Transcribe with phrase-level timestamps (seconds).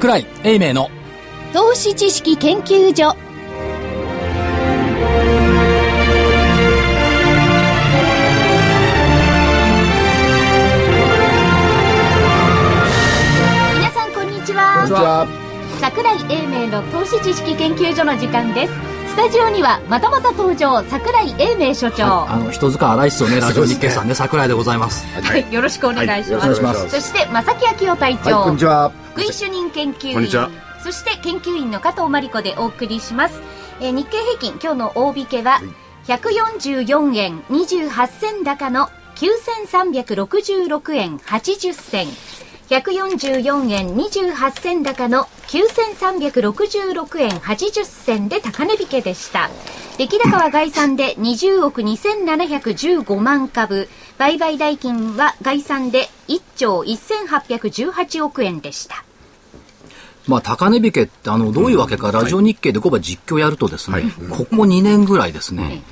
[0.00, 0.88] 桜井英明の。
[1.52, 3.14] 投資知識研究所。
[13.74, 14.72] 皆さんこんにちは。
[14.76, 15.26] こんにちは。
[15.82, 25.04] 桜井英明の投資知識研究所の時間ですスタジオにはまたまた登場桜井英明所長、あの人塚荒いっすよねラジオ日経さんね桜井でございます。
[25.20, 27.00] はい、よろしくお願いします,、はいよろしくお願いします。
[27.00, 28.92] そして正木昭夫隊長、はい、こんにちは。
[29.12, 30.14] 福井主任研究員。
[30.14, 30.48] こんにちは。
[30.84, 33.42] そして研究員の加藤真理子でお送りします、
[33.80, 35.60] えー日経平均今日の大引けは
[36.06, 42.06] 144円28銭高の9366円80銭。
[42.70, 49.50] 144円28銭高の9366円80銭で高値引けでした。
[49.98, 53.88] 出来高は概算で20億2715万株。
[54.16, 59.04] 売買代金は概算で1兆1818億円でした。
[60.28, 65.82] まあ高値引けってあのどういうわけか、ラジオ日経でこば実況やるとですね、ここ2年ぐらいですね、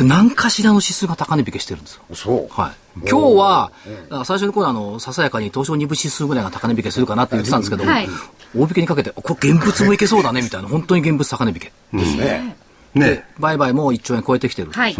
[0.00, 2.02] 何かしらの指数が高値引けしてるんですよ。
[2.14, 2.60] そう。
[2.60, 3.72] はい、今日は、
[4.10, 8.08] あ最初の頃あのささやかに東証2部指数ぐらいが高値引けするかなって言ってたんですけど、はい。
[8.56, 11.72] 大引けにかけてこれ現物もいけそうだねみたいな本当に現物高値引け。
[11.92, 12.56] ですね。
[12.94, 13.24] ね。
[13.38, 14.96] 売買も1兆円超えてきてる、はい。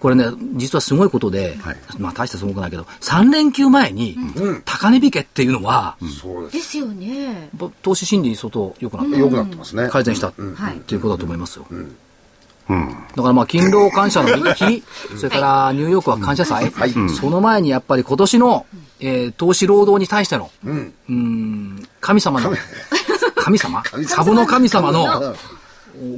[0.00, 1.76] これね実はすごいことで、はい。
[1.98, 4.16] まあ大してすごくないけど3連休前に
[4.64, 6.78] 高値引けっていうのは、そうです。
[6.78, 7.48] よね。
[7.54, 9.88] ぼ投資心理相当良くなって、良くなってますね。
[9.88, 10.76] 改善した、はい。
[10.76, 11.66] っていうことだと思いますよ。
[12.68, 14.82] だからまあ、勤労感謝の 日、
[15.16, 16.92] それからニューヨークは感謝祭、はい。
[17.10, 18.66] その前にやっぱり今年の、
[19.00, 20.70] えー投資労働に対しての、う
[21.12, 22.52] ん、神様の、
[23.36, 23.58] 神。
[23.58, 23.82] 様？
[24.08, 25.34] 株の神様の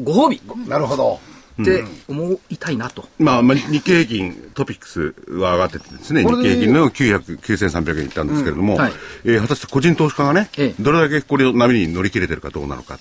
[0.05, 0.41] ご褒美。
[0.67, 1.21] なるほど。
[1.61, 3.05] って思いたいなと。
[3.19, 8.81] まあ、まあ、日経平均トピックスは上がっててですね、日経平均の900、9300円いったんですけれども、うん。
[8.81, 8.93] はい。
[9.25, 10.83] えー果たして個人投資家がね、ええ。
[10.83, 12.99] どれだけこれを波に乗り切れてるかどうなのか。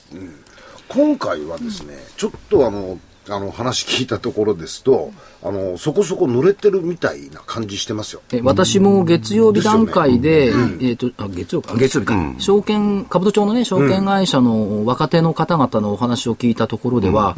[0.89, 2.97] 今回はですね、ちょっとあの、
[3.29, 5.11] あの話聞いたところですと、
[5.43, 8.21] あの、そこそこ濡れてるみたいな感じしてますよ。
[8.31, 10.51] え私も月曜日段階で、
[10.81, 17.37] えっ、と、あ月曜日か、月曜日か、証券、株都庁のね、証券会社の若手の方々のお話を聞いたところでは、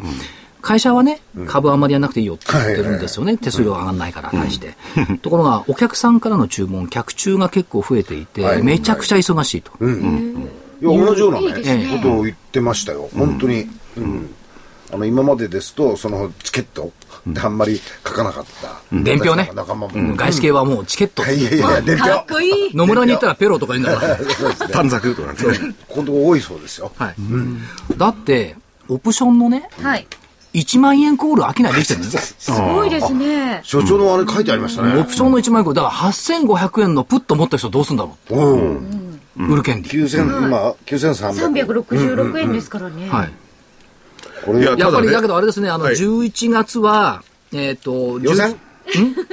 [0.62, 3.36] 会社はね、株あんまりやんなくていいよって言ってるんですよね。
[3.36, 4.76] 手数料上がんないから、対して。
[5.22, 8.62] ところが、お客さんからの注文、客中が結構増えていて、はい。
[8.62, 9.72] めちゃくちゃ忙しいと。
[9.80, 13.08] いや、同じようなね、ことを言ってましたよ。
[13.14, 13.68] 本当に。
[13.96, 14.34] うん
[14.92, 16.92] あの、今までですと、そのチケット
[17.30, 18.80] ってあんまり書かなかった。
[18.92, 19.50] 伝票ね。
[19.54, 19.90] 仲間も。
[19.94, 21.24] うん外資系はもうチケット。
[21.24, 22.34] いやいやいや、伝かっ票。
[22.34, 24.16] こいい野村に行ったらペロとか言うんだから。
[24.68, 25.38] 短冊とかね。
[25.88, 26.92] ここのとこ多いそうですよ。
[26.96, 27.14] はい。
[27.96, 28.56] だって、
[28.88, 30.06] オプションのね、はい
[30.52, 35.04] 1万円コール商いできてるんですすごいですね所長のあれ書いてありましたオね。
[35.04, 39.20] プションの1万円コール、だから8500円のプット持った人どうすんだろうん。
[39.36, 39.46] う。
[39.54, 39.88] 売る権利。
[39.88, 41.74] 9000、今、9300。
[41.76, 43.30] 366円ですからね、はい。
[44.44, 45.94] これ、いややっぱり、ただけどあれですね、あの、はい。
[45.94, 48.56] 11月は、えっ、と、予選？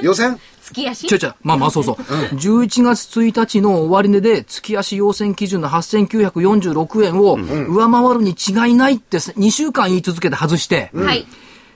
[0.02, 0.38] 予選？
[0.62, 1.06] 月足？
[1.06, 1.96] ちょいちょい、まあまあそうそう。
[1.96, 11.26] 11月1日の終値で月足要請基準の8946円を上回るに違いないって2週間言い続けて外して、はい。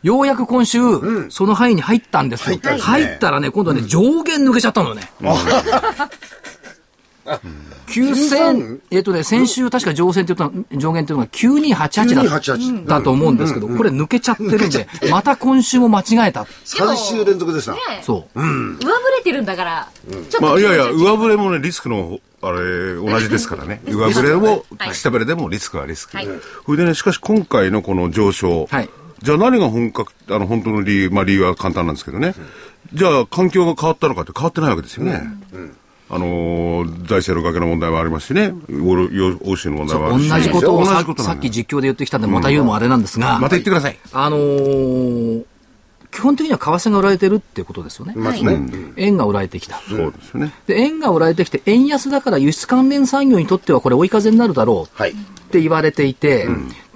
[0.02, 0.80] ようやく今週、
[1.30, 2.56] その範囲に入ったんですよ。
[2.56, 2.80] 入ったね。
[2.80, 5.02] 入ったらね、今度ね、上限抜けちゃったのよね。
[7.86, 16.42] 9000、えっとね、先週確か上限って言ったの、上限っていうのが9288だ9288だと思うんですけど、これ抜けちゃってるんで、また今週も間違えた。
[16.42, 17.74] 3週連続ですな。
[17.74, 18.40] ねそう。
[18.40, 18.86] 上振
[19.18, 19.88] れてるんだから、
[20.40, 23.80] まあ、いやいや、上振れもね、リスクの、あれ、同じですからね。
[23.86, 26.16] 上振れもはい、下振れでもリスクはリスク。
[26.16, 26.28] はい
[26.66, 28.66] それでね、しかし今回のこの上昇。
[28.66, 28.88] はい
[29.22, 32.34] じゃあ何が本格、あの、本当の理由、まあ理由は簡単なんですけどね。
[32.92, 35.22] じゃあ環境が変わったのかって変わってないわけですよね。
[36.10, 38.52] あのー財政の崖の問題もありますしね。
[38.70, 40.28] 欧欧州の問題もあるし。
[40.28, 43.98] 同じことをさ同じことなんださっき実況で言ってきたんで、また言うのもあれなんですが、また言ってください。
[44.12, 45.44] あのー
[46.12, 48.12] 基本的には為替が売られてるってことですよね。
[48.14, 48.60] まずね。
[48.96, 49.80] 円が売られてきた。
[49.88, 50.52] そうですよね。
[50.66, 55.12] で、円が売られてきて、円安だから輸出関連産業にとってはこれ追い風になるだろうはい。
[55.12, 55.14] っ
[55.52, 56.46] て言われていて、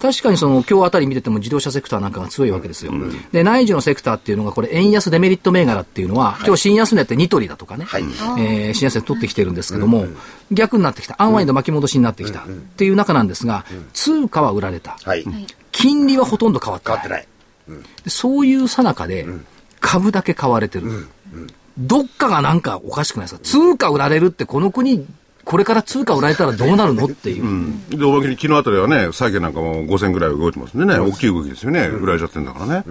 [0.00, 2.92] 確かにその今日あたり見てても自動車セクターなんかが強いわけですよ。
[3.32, 10.06] で、内需のセクターっていうのがこれ円安デメリット銘柄っていうのは、今日新安値ってニトリだとかね、はいえー新安値取ってきてるんですけども、
[10.52, 11.16] 逆になってきた。
[11.18, 12.46] アンワインド巻き戻しになってきたっ
[12.76, 13.64] ていう中なんですが、
[13.94, 14.98] 通貨は売られた。
[15.02, 15.24] はい。
[15.72, 17.26] 金利はほとんど変わってない。
[18.06, 19.26] そういうさなかで、
[19.80, 21.06] 株だけ買われてる。
[21.78, 23.40] どっかがなんかおかしくないですか？
[23.42, 25.06] 通貨売られるってこの国、
[25.44, 27.74] これから通貨売られたらどうなるのっていう。
[27.90, 32.84] で、おまけに昨日あたりはね、債券なんかも5000ぐらい動いてますんでね、大きい動きですよね、売られちゃってるんだからね。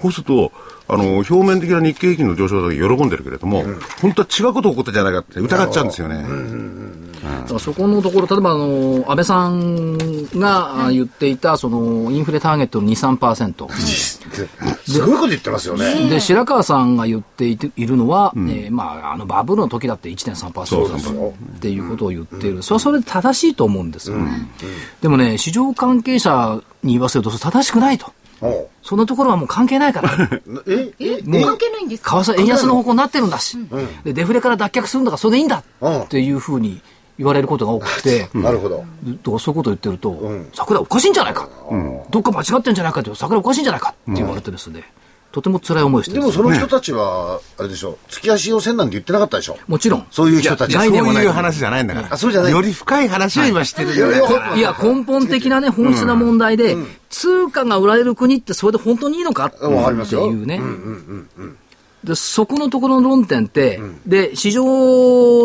[0.00, 0.50] そうすると、
[0.88, 3.64] あの、表面的な日経平均の上昇だけ喜んでるけれども、
[4.00, 6.24] 本当は違うこと起こったんじゃないかって疑っちゃうんですよね。
[7.52, 9.96] からそこのところ、例えばあの、安倍さん
[10.38, 13.72] が言っていた、その、インフレターゲットの2、3%。
[13.72, 16.08] すごいこと言ってますよね。
[16.08, 21.34] で、白川さんが言っていているのは、えーまあ、あの、バブルの時だって1.3%ですよ。
[21.56, 22.62] っていうことを言っている。
[22.62, 24.16] それはそれで正しいと思うんですよ。
[25.00, 28.12] でもね、市場関係者に言わせると、正しくないと。
[28.82, 30.10] そんなところはもう関係ないから。
[30.68, 30.92] え？
[30.98, 31.22] え？
[31.22, 32.22] もう関係ないんですか？
[32.24, 33.56] 為替円安の方向になってるんだし、
[34.04, 35.62] でデフレから脱却するんだからそれでいいんだ。
[35.80, 36.00] うん。
[36.02, 36.80] っていうふうに
[37.18, 38.78] 言われることが多くて、なるほど。
[38.78, 40.18] だからそういうことを言ってると、
[40.54, 41.48] 桜おかしいんじゃないか、
[42.10, 44.82] どっか間違ってんじゃないかって桜おかしいんじゃないかって言われてですね、
[45.32, 49.58] とても辛い思いをしてでもその人たちは、あれでしょ、月足要請なんて言ってなかったでしょ。
[49.66, 50.06] もちろん。
[50.10, 50.80] そういう人たちは。
[50.80, 52.08] ないそういう話じゃないんだから。
[52.10, 52.52] あそうじゃない。
[52.52, 54.18] より深い話を今してるいやい。
[54.18, 54.30] よ。
[54.30, 56.76] やいや、根本的なね、本質な問題で、
[57.08, 60.26] 通貨が売られる国ってそれで本当にいいのかってわかりますよ。
[60.26, 60.60] いうね。
[62.04, 64.64] で、そこのところの論点って、で、市場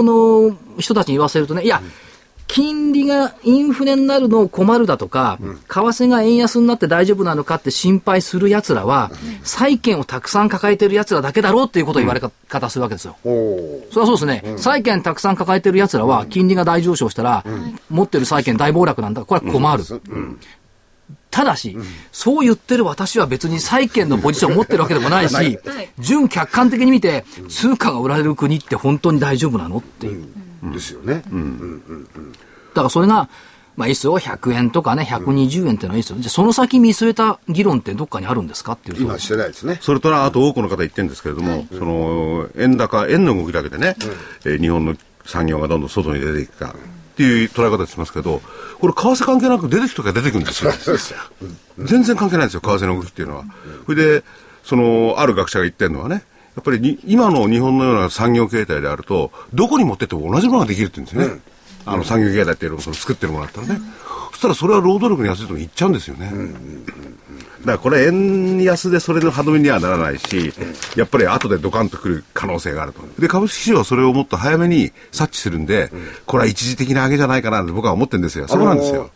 [0.04, 1.82] の人たちに言わせるとね、いや、
[2.48, 9.12] 金利がインフレになるのを困るだとか、為替が円安になって大丈夫なのかって心配する奴らは、
[9.44, 13.18] 債券をたくさん抱えてる奴らだけだろうっていうことを言われ方するわけですよ。
[13.24, 17.44] それはそうですね、債券たくさん抱えてる奴らは、金利が大上昇したら、
[17.90, 19.26] 持ってる債券大暴落なんだ。
[19.26, 19.84] これは困る。
[21.30, 21.78] ただし、
[22.12, 25.60] そう言ってる私は別に債券のポジションを持ってるわけでもないし、
[26.00, 30.47] 純客観的に見て、通貨が売られる国って本当に大丈夫なのっていう。
[30.72, 31.24] ですよね。
[32.74, 33.30] だからそれが、
[33.76, 36.18] まあいいっすよ、100円とかね、120円ってのはいいっすよ。
[36.20, 39.78] じゃあその先見据えた議論ってどっかにあるんですかっていうと今してないですね。
[39.82, 43.96] それとな、あと多くの方言ってるんですけれども、その、円高、円の動きだけでね、
[44.46, 48.42] えー日本の産業がどんどん外に出ていくか、っていう捉え方しますけど、
[48.80, 50.72] これ、為替関係なく出てくときは出てくるんですよ。
[50.72, 51.20] そうですよ。
[51.80, 53.44] 全然関係ないんですよ、為替の動きっていうのは。
[53.86, 54.24] それで、
[54.64, 56.24] その、ある学者が言ってるのはね、
[56.58, 61.42] やっぱりに今の日本のような産業形態であると、どこに持ってっても同じものができるって言うんですよね。
[61.86, 63.80] あの産業形態っていうのをその作ってるものだったらね。
[64.32, 66.32] そしたらそれは労働力に安いところに行っちゃうんですよね。
[67.60, 70.52] だからこれ円安でそれの歯止めにはならないし、
[70.96, 73.02] やっぱり後でドカンとくる可能性があると。
[73.22, 75.92] で、株式市場はそれをもっと早めに察知するんで、
[76.26, 78.48] これは一時的な上げじゃないかなって僕は思ってるんですよ。
[78.48, 79.12] そうなんですよ。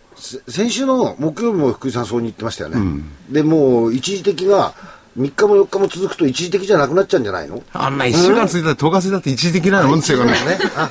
[0.48, 3.02] 先週の木曜日も福井さんそうに言ってましたよね。
[3.32, 4.76] で、もう一時的が
[5.18, 7.62] 3日も4日も続くと一時的じゃなくなっちゃうんじゃないの？
[7.74, 10.32] あんな1週間続いたら10日続いたって一時的なもんですよね。
[10.32, 10.38] ね。
[10.78, 10.90] あ、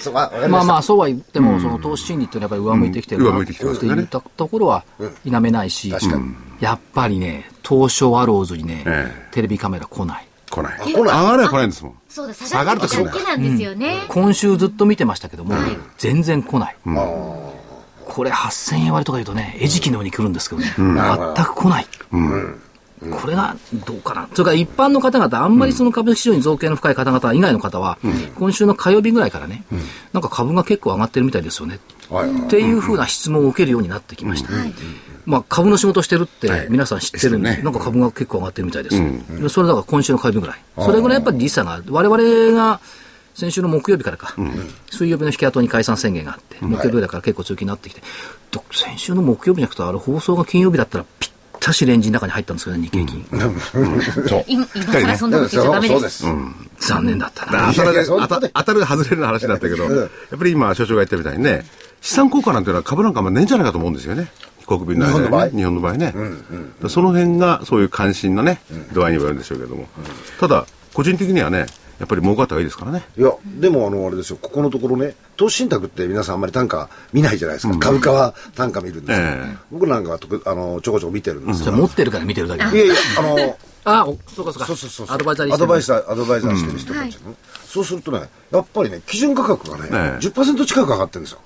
[0.00, 0.32] そう、ま。
[0.48, 4.84] まあまあ、そうは言っても、その投資心理っていうのはやっぱり上向いてきてるなうん上向いてきてますっていったところは
[5.24, 10.26] 否めないし、確かにやっぱりね、東証アローズにね、えテレビカメラ来ない。
[10.50, 10.80] 来ない。
[10.80, 11.94] 来ない上がれば来ないんですもん。
[12.08, 14.02] そうだ、下下がるとがるとだけなんですよね。
[14.08, 15.54] 今週ずっと見てましたけども、
[15.98, 16.76] 全然来ない。
[16.84, 21.86] これ8000円割とか言うとね、餌食のように来るんですけどね、全く来ない。
[23.10, 23.56] これが
[23.86, 24.28] どうかな？
[24.32, 27.98] それから一般の方々、あんまりその株式市場に造形の深い方々以外の方は、
[28.38, 29.64] 今週の火曜日ぐらいからね、
[30.12, 31.80] なんか株が結構上がってるみたいですよね。
[32.10, 32.30] はい。
[32.30, 34.50] はいっていうふうな質問を受けるようになってきました。
[35.24, 37.64] まあ株の仕事してるって皆さん知ってるんで、ですよね。
[37.64, 39.40] なんか株が結構上がってるみたいです。
[39.40, 40.62] でそれだから今週の火曜日ぐらい。
[40.78, 41.84] それぐらいやっぱり時差がある。
[41.88, 42.80] 我々が
[43.34, 44.34] 先週の木曜日からか、
[44.90, 48.02] 水曜日の引き後に解散宣言があって、木曜日ぐらいから結構強気になってきて、
[48.50, 51.31] ど先週の木曜日じゃなくて、あれ放送が金曜日だったらぴっ
[51.62, 53.24] たしレンジの中に入ったんですけどね、日経金。
[54.28, 54.44] そう。
[54.48, 56.24] 今今更そんなこと言っちゃダメです。
[56.80, 57.72] 残念だったな。
[57.72, 61.64] 当たる外れるの話だったけど、やっぱり今、所長が言ったみたいにね、
[62.00, 64.28] 資産効果なんていうのは株なんかあんまねえんじゃないかと思うんですよね。
[64.58, 65.56] 非国民の間でね。
[65.56, 66.12] 日本の場合ね。
[66.88, 68.60] その辺がそういう関心のね、
[68.92, 69.86] 度合いにもよるんでしょうけども。
[70.40, 71.66] ただ、個人的にはね、
[72.02, 73.04] やっぱり儲かった方がいいですからね。
[73.16, 73.30] いや、
[73.60, 77.78] でもあの、あれですよ、ここのところね、投資信託って皆さんあんまり単価見ないじゃないですか。
[77.78, 79.56] 株価は単価見るんですけど、ええ。
[79.70, 81.64] 僕なんかはとくあのちょこちょこ見てるんですよ。
[81.66, 84.66] じゃあ持ってるから見てるだけいやいや、あの、あ、おそうかそうか。
[84.66, 85.14] そうそうそうそう。
[85.14, 85.58] アドバイザーしてる。
[85.58, 90.26] ドバイザー、アドバイザーしてる人たちの、そうするとね、やっぱりね、基準価格がね、ええ。
[90.26, 91.38] 10%近く上がってるんですよ。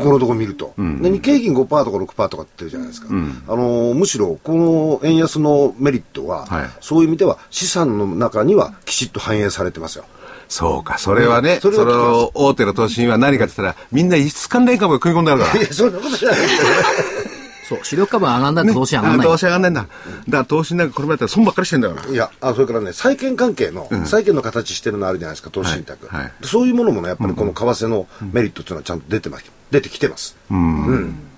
[0.00, 0.74] ここのところ見ると。
[0.78, 3.08] で、日経平均5%とか6%とかってるじゃないですか。
[3.10, 10.04] あのーむしろ、この円安のメリットは、はいそういう意味では資産の中にはきちっと反映されてますよ。
[10.48, 15.56] そうか、それはね、そそれは聞きますの大手の投資には何かって言ったら、みんな輸出関連株が食い込んであるから。
[15.60, 17.29] いや、そんなことじゃないですよね。
[17.70, 19.26] そう、主力株は上がんないと投資上がんない。
[19.26, 19.82] 投資上がんないんだ。
[19.82, 19.90] だか
[20.38, 22.12] ら投資なんかこれまでやったら損ばっかりしてんだから。
[22.12, 26.08] いや、あ、それからね、債券関係の、債券の形してるのあるじゃないですか、投資信託。
[26.08, 29.44] はいはいそういうものもね、やっぱりこの為替のメリットっていうのはちゃんと出てます。
[29.70, 30.36] 出てきてます。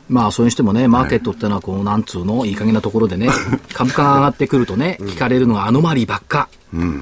[0.08, 3.28] まあ、それにしてもね、マーケットってのは、こう、なんつうの、いい加減なところでね、
[3.74, 6.48] 株価が上がってくるとね、聞かれるのがアノマリーばっか。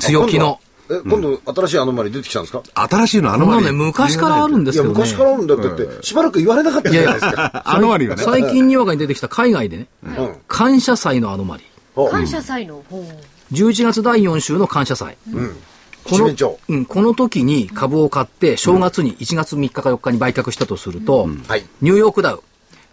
[0.01, 0.61] 強気の。
[0.91, 2.63] え、今度新しいアノマリ出てきたんですか？
[2.75, 4.99] 新しいのあのこんなのね、昔からあるんでいや、すけどね。
[4.99, 7.63] 昔からあるんだって言って、しばらく言われなかったじゃないですか。
[7.65, 8.23] あの割がね。
[8.23, 10.37] 最近にわかに出てきた海外でね、うん。
[10.49, 11.65] 感謝祭のアノマリ。
[12.11, 13.05] 感謝祭の方。
[13.53, 15.17] 11月第4週の感謝祭。
[16.03, 16.35] この、
[16.69, 21.45] うん、この時に株を買って、正月に1月3日か4日に売却したとすると、うん。
[21.47, 22.43] はい、ニューヨークダウ、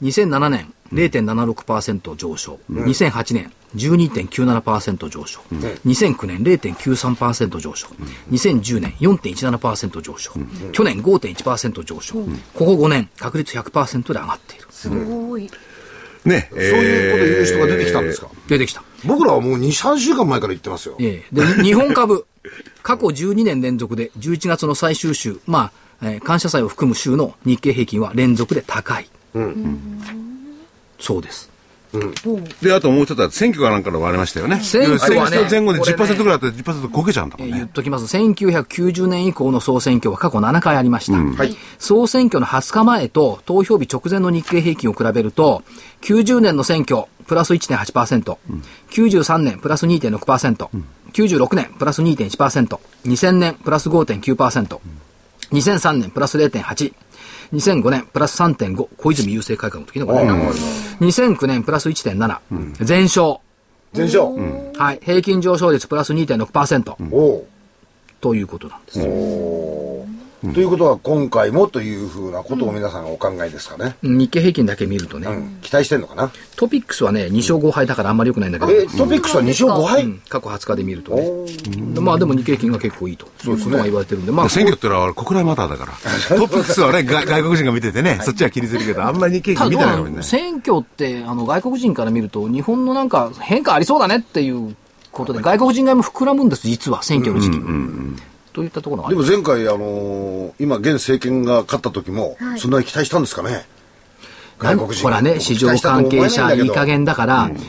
[0.02, 14.68] 2007年0.76%上昇、うん、2008年12.97%上昇、うん、2009年0.93%上昇、うん、2010年4.17%上昇、うん、去年5.1%上昇、うん、ここ5年確率100%で上がっている。
[14.70, 15.50] すごい。
[16.26, 18.84] ね、そういうこと言う人が出てきたんですか、出てきた。
[19.06, 20.98] 僕らはもう2、3週間前から言ってますよ。
[21.00, 21.36] ええ。
[21.36, 22.26] で、 日本株、
[22.84, 29.10] 過去12年連続で11月の最終週、まあ、えー、感謝祭を含む週の日経平均は連続で高い。
[29.38, 30.02] うん。
[31.00, 31.50] そうです。
[31.94, 34.60] うん、で、あともうちょっと選挙かなんかのもありましたよね。
[34.62, 35.48] 選挙はね。
[35.50, 37.56] 前後で10%ぐらいあって10%こけちゃうんだもんね。
[37.56, 38.18] 言っときます。
[38.18, 41.18] 1990年以降の総選挙は過去7回ありました。
[41.18, 41.56] うん、はい。
[41.80, 45.64] 総選挙の20日前と投票日直前の日経平均を比べると、
[46.02, 54.80] 90年の選挙、プラス1.8%、うん、93年プラス2.6%、うん、96年プラス2.1%、2000年プラス5.9%、
[55.52, 56.94] 2003年プラス0.8、
[57.54, 63.38] 2005年プラス3.5、小泉郵政改革の時のこれ、2009年プラス1.7、うん、全勝。
[63.94, 65.00] 全勝、うん、はい。
[65.02, 66.96] 平均上昇率プラス2.6%。
[67.00, 67.44] うん、
[68.20, 69.00] ということなんです。
[70.42, 75.28] ということは今回もというふうなことを皆さんお考えですかね、日経平均だけ見るとね、
[75.62, 76.32] 期待してんのかな？
[76.56, 82.02] トピックスはね2勝5敗だからあんまりよくないんだけど、えトピックスは2勝5敗、過去20日で見るとね。
[82.02, 83.28] まあでも日経平均が結構いいと。
[83.44, 85.94] そういうことが言われてるんで、まあ、選挙ってのは国内マターだから。
[86.38, 90.22] トピックスはね外国人が見ててね、そっちは気にするけどあんまり日経平均見てないもんね。
[90.22, 94.76] 選挙ってあの外国人から見ると日本のなんか変化ありそうだねっていう
[95.12, 98.18] ことで外国人買いも膨らむんです実は選挙の時期、うんうんうん
[98.58, 103.68] といったところでも前回、あのー、今、現政権が勝った時も、はい、そんなに期待したんですかね、
[104.58, 107.60] 外国人ほらね、市場関係者、いい加減だから、うんうん、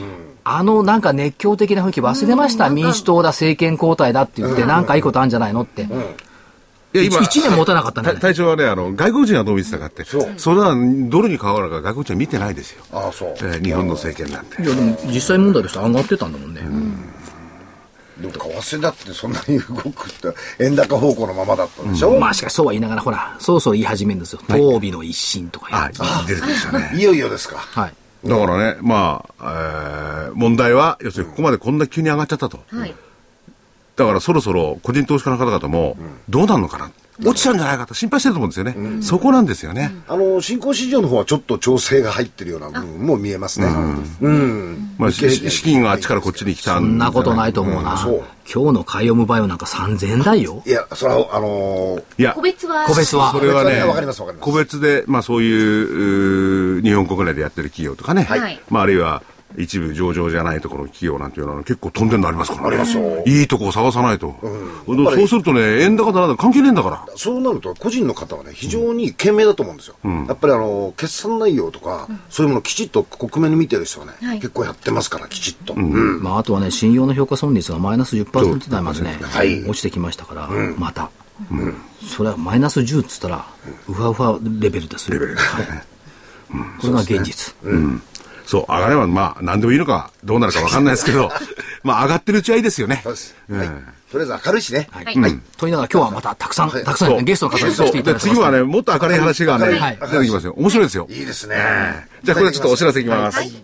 [0.45, 5.83] あのなんか熱狂的な雰囲気忘れました、民主党だ、政権交代だって言って、なんかいいことあるんじゃないのって。
[5.83, 6.04] うん
[6.95, 10.33] いや今、1年持たなかったね、隊長はね、あの、外国人はどう見てたかって、そう。
[10.38, 10.75] それは、
[11.11, 12.83] ドルに変わるから外国人は見てないですよ。
[12.92, 13.35] ああ、そう。
[13.40, 14.62] えー、日本の政権なんて。
[14.62, 16.62] いや、でも、実際問題として上がってたんだもんね。
[16.62, 16.99] うん
[18.20, 24.40] でも為替だってそんなに動くって円高方向のままだったんでしょ、うん、まあしかしそうは言いながらほらそうそう言い始めるんですよ。
[24.48, 26.92] 当美の一新とかああ出てきましたね。
[26.98, 27.56] いよいよですか。
[27.58, 27.94] はい。
[28.25, 32.94] だからねまあ、えー、問題は要するにここまでこんな急に上がっちゃったと、はい、
[33.94, 35.96] だからそろそろ個人投資家の方々も
[36.28, 36.92] どうなるのかな、うん
[37.25, 48.20] 落ちちゃうんじゃないかと心配してると思うんですよね、うん、そこなんですよね、あの新興市場の方はちょっと調整が入ってるような部分も見えますね、うん、うん、まあ、資金があっちからこっちに来たそんなことないと思うな、うん、
[48.50, 50.62] 今日のカイオムバイオなんか3000円台よ。
[50.64, 52.32] いやそれはあのー、いや。
[52.32, 52.87] 個別は。
[52.87, 53.32] 個別は。
[53.32, 53.82] それはね
[54.40, 59.22] 個別で、まあ、そういう日本国内でやってる企業とかね、はい、まあ、あるいは
[59.56, 63.22] 一部上場じゃないところの企業なんていうのは結構飛んでるのありますからね。
[63.26, 64.36] いいとこを探さないと。
[64.42, 67.06] うん、そうするとね、円高だなん関係ねえんだから。
[67.16, 69.96] そうなると、個人の方はね、非常に賢明だと思うんですよ。
[70.04, 75.74] うん、やっぱりあの、決算内容とか、うん、そういうものをきちっと国面に見てる人はね、はい、結構やってますから、きちっと。
[75.74, 81.10] まあ、あとはね、信用の評価損率がマイナス10%台までね、はい、落ちてきましたから、また。
[82.02, 83.46] それはマイナス10っつったら、
[83.88, 85.36] うわうわレベルですレベル。
[85.36, 85.66] はい、
[86.80, 87.54] これが現実。
[87.62, 88.02] うん
[88.48, 91.30] そう、上がれば、まあ、何でもいいのか、どうなるか分かんないですけど、
[91.84, 93.02] まあ、上がってるうちはいいですよね。
[93.04, 93.34] そうです。
[93.50, 93.68] はい。
[94.10, 94.88] とりあえず明るいしね。
[94.90, 95.04] はい。
[95.04, 98.34] と言いながら今日はまたたくさん、たくさんゲストの方にさせていただきます。
[98.34, 100.54] 次はね、もっと明るい話がね、出てきますよ。
[100.56, 101.06] 面白いですよ。
[101.10, 101.56] いいですね。
[102.22, 103.38] じゃあ、これちょっとお知らせいきます。
[103.38, 103.62] 先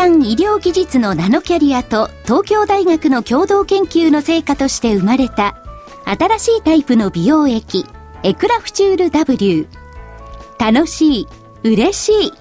[0.00, 5.62] 端医療技術のナノキャリアと東京大学の共同研究の成果として生まれた
[6.06, 7.84] 新しいタイプの美容液
[8.22, 9.68] エクラフチュール W
[10.58, 11.28] 楽しい
[11.64, 12.32] 嬉しい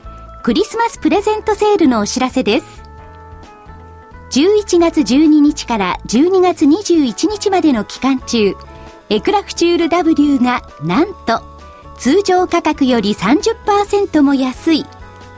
[0.42, 2.82] クリスマスプレゼントセールのお知らせです。
[4.32, 8.56] 11月12日から12月21日までの期間中
[9.10, 11.42] エクラフチュール W がなんと
[11.98, 14.86] 通常価格より30%も安い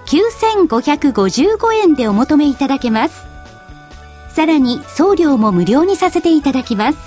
[0.08, 3.25] 9555円でお求めいただけます。
[4.34, 6.98] さらに送料も無料にさせていただきます。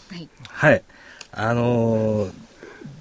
[0.50, 0.84] はい、
[1.32, 2.32] あのー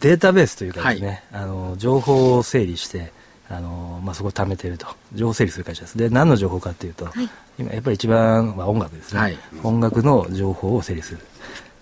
[0.00, 3.12] データベースというかですね、はい、あの情報を整理して
[3.50, 4.86] あの、まあ、そこを貯めていると。
[5.12, 5.98] 情報整理する会社です。
[5.98, 11.18] で何の情報かというと、はい、今やっぱり一番は音楽ですね、はい、音楽の情報を整理する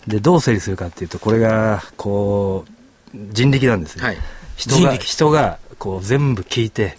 [0.07, 4.19] でどう整理するかっていうとこれがこう人力なんですね、
[4.57, 6.97] 人が人がこう全部聞いて、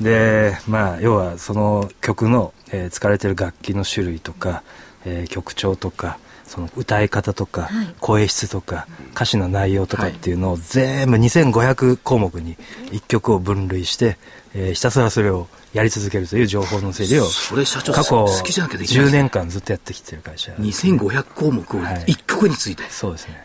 [0.00, 4.62] でまあ要はその曲の、えー、使われてる楽器の種類とか、
[5.04, 7.68] えー、曲調とかその歌い方とか、
[8.00, 12.56] 声質とか、歌詞の内容とかっていうのを全部2500項目に
[12.92, 14.16] 1曲を分類して、
[14.58, 22.82] えー、ひたすらそれをやり続けるという情報の整理をそれ社長過去10年間ずっとやってきてる会社2500項目を1曲について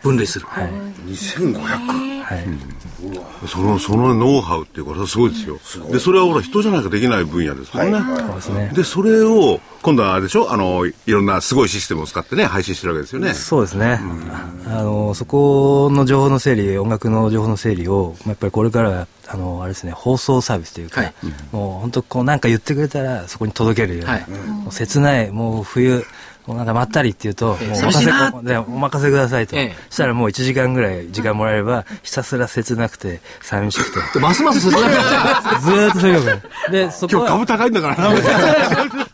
[0.02, 0.68] 分類する、はい、
[1.10, 5.58] 2500はい、うん、そのそのノウハウっていうかすごいですよ、
[5.90, 8.72] でそれはほら人じゃないとできない分野ですもんね、はい、そうですね。
[8.74, 10.52] でそれを今度はあれでしょ？
[10.52, 13.34] あのいろんなすごいシステムを使ってね配信してるわけですよね。
[13.34, 21.14] そうですね、うん、あのそこの情報の整理音楽の情報の整理をやっぱりこれからあのあれですね放送サービスというか、はい、
[21.52, 26.04] もう本当こうなんか言ってくれたらそこに届けるような、はい、もう切ないもう冬
[26.46, 28.10] もうなんかまったりって言うと、もうお任せ
[28.56, 34.18] お任せくださいと、えしたらもう1時間ぐらい時間もらえれば、ひたすら切なくて、寂しくて。
[34.18, 35.60] ますます切なくて。
[35.60, 37.96] ずーっとそういうで、そこ今日株高いんだから。
[37.96, 38.10] な。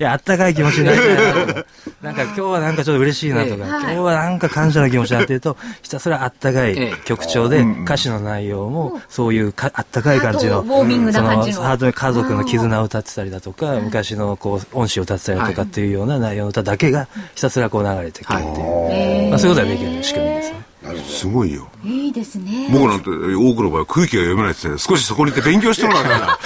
[0.00, 1.64] いや、あったかい気持ちになりたいな。
[2.00, 11.60] なんか今日はなんかちょっと嬉しいなとか、今日はなんか感謝の気持ちになってると、ひたすらあったかい曲調で、歌詞の内容もそういうかあったかい感じの、ウォーミングな感じの。
[11.60, 20.70] ハートに家族の絆を歌ってたりだとか、昔のこう、恩師を歌ってたりだとかっていうような内容の歌だけがひたすらこう流れてくるっていう、まあそういうことができる仕組みですね。
[21.06, 21.68] すごいよ。
[21.84, 22.68] いいですね。
[22.70, 26.38] 僕なんて多くの場合空気が読めないって少しそこにいて勉強してもらうから。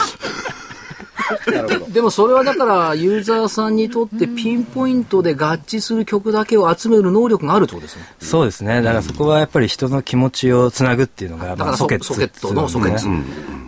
[1.88, 8.02] でもそれはだからユーザーさんにとってピンポイントで合致する曲だけを集める能力があるってことですね。
[8.20, 8.82] そうですね。
[8.82, 13.08] だからそこはやっぱり人の気持ちをつなぐっていうのが、まあ、ソケット、ソケットのソケット。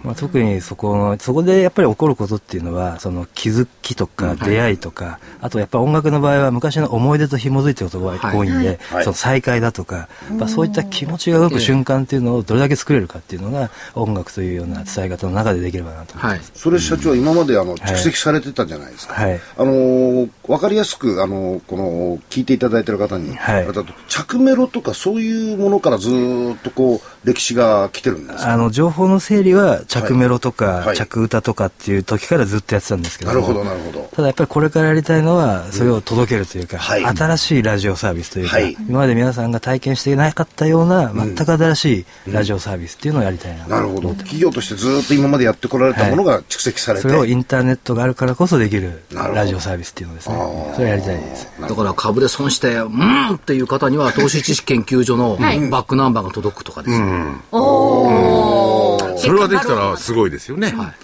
[0.06, 16.36] まあ、特にそこの、そこでやっぱり起こることっていうのは、その気づきとか出会いとか、はい、あとやっぱ音楽の場合は昔の思い出と紐づいてることが多いんで、はい、その再会だとか、まあ、そういった気持ちが動く瞬間っていうのをどれだけ作れるかっていうのが、音楽というような伝え方の中でできればなと思います。
[16.36, 19.14] はい、それ社長、今まであの蓄積されてたじゃないですか。
[19.14, 23.66] はい、あのー、分かりやすく、あのー、この、聞いていただいてる方に、はい、
[24.06, 34.08] 着メロとかそういうものからずっとこう、歴史が来てるんですあの、情報の整理は着メロとか、はい、着歌とかっていう時からずっとやってたんですけどなるほど、なるほど。
[34.14, 36.80] ただやっぱりこれからやりたいのは、それを届けるというか、うん。
[36.80, 44.10] はい、新しいラジオサービスというか、今まで皆さんが体験していなかったような、全く新しいラジオサービスっていうのをやりたいな、うん、なるほど。
[44.10, 50.36] 企業としてずっと今までやってこられたものが蓄積されて、それをインターネットがあるからこそできるラジオサービスっていうのですね。
[50.76, 51.48] それやりたいです。
[51.60, 56.94] だから株で損して、うんっていう方には、投資知識研究所のバックナンバーが届くとかです。
[56.94, 57.15] うん、
[57.52, 60.68] おそれはできたらすごいですよね。
[60.68, 60.94] はい。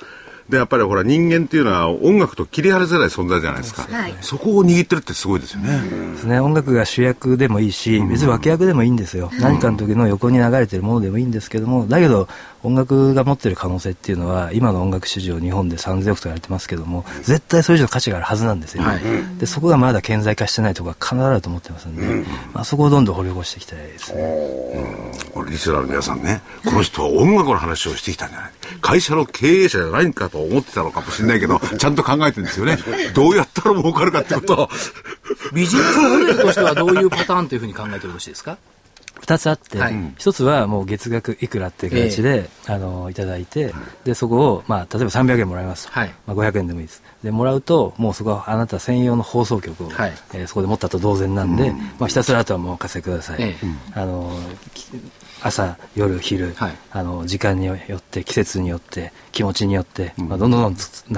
[0.48, 5.81] でやっぱりほら人間っていうのは音楽と切り離せない存在じゃないですか、はい、そこを握ってるってすごいですよね,、
[6.12, 6.40] ですね。
[6.40, 12.29] 音楽が主役でもいいし別に脇役でもいいんですよ、うん、何かの時の横に流れてるものでもいいんですけどもだけど
[12.62, 19.01] 音楽が持ってる可能性っていうのは今の音楽市場日本で3000億と言われてますけども絶対それ以上の価値があるはずなんですよ、はい、
[19.38, 28.53] でそこがまだ顕在化してないところが必ずあると思ってますんで、うん、まあ、そこをどんどん掘り起こしていきたいですね、うん、これリスナーの皆さんねこの人は音楽の話をしてきたんじゃない。
[28.81, 32.79] 会社の経営者じゃないかと思ってたのかもしれないけど ちゃんと考えてるんですよね。
[33.14, 34.70] どうやったら儲かるかってことを。
[35.53, 38.59] ビジネスモデルとしてはどういうパターンというふうに考えてよろしいですか？
[39.22, 43.72] 2つあって、はい、1つはもう月額いくらっていう形で、えー、あのいただいて、
[44.04, 47.02] でそこを、まあ、例えば300円もらいますと、はい、まあ、500円でもいいです。
[47.22, 54.32] でもらうともうそこはあなた専用の放送局を、はい、えー、そこで持ったと同然なんで、うん、まあ、ひたすらあとはもう稼いください、えー、あの
[55.42, 60.74] 朝夜昼、はい、あの時間によって季節によって気持ちによって、まあ、どんどんどん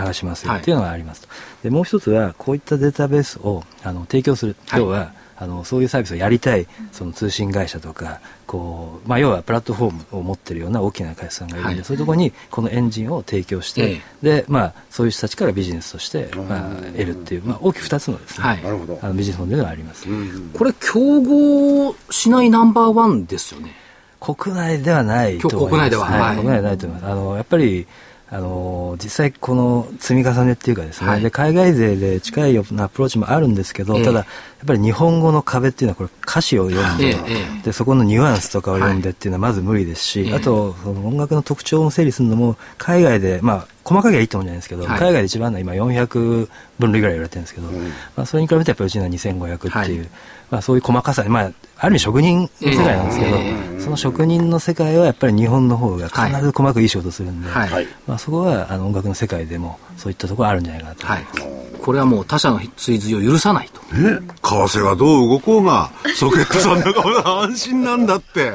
[0.07, 1.29] 流しますよっていうのがありますと、
[1.62, 18.61] でもう一つはこういったデータベースをあの提供する、要はあのそういうサービスをやりたいその通信会社とかこう、まあ、要はプラットフォームを持っているような大きな会社さんがいるんで、はい、そういうところにこのエンジンを提供して、ええ、でまあ、そういう人たちからビジネスとして、まあ、得るっていう、まあ、大きく2つのですね、はい、
[19.03, 20.07] あのビジネスモデルがあります、
[20.53, 23.75] これ競合しないナンバーワンですよね。
[24.20, 25.90] 国内ではないと思います。
[25.90, 27.12] 国内では、はい、国内ではないと思います。
[27.12, 27.87] あのやっぱり
[28.31, 34.27] あの実際この積み重ねっていうかですね、はい、で海外勢で近いようなアプローチもあるんですけど、えー、ただやっ
[34.67, 50.09] ぱり日本語の壁っていうのはこれ歌詞を読んでえー、でそこのニュアンスとかを読んでっていうのはまず無理ですし、はい、あとその音楽の特徴を整理するのも海外でまあ細かければいいと思うんじゃないですけど、はい、海外で一番の今400分類ぐらい言われてるんですけど、うん、まあ、それに比べてやっぱりうちのは2500っていう、
[50.55, 61.07] まあ、そういう細かさまあ、ある意味職人の世界なんですけど、えー、その職人の世界はやっぱり日本の方が必ず細かくいい仕事するんで、はい、まあ、そこはあの音楽の世界でもそういったところあるんじゃないかなと。
[61.09, 61.40] 思います。
[61.40, 63.81] はい、これはもう他社の追随を許さないと。
[63.97, 68.53] ね、為替がどう動こうが、ソケットさんだから安心なんだって。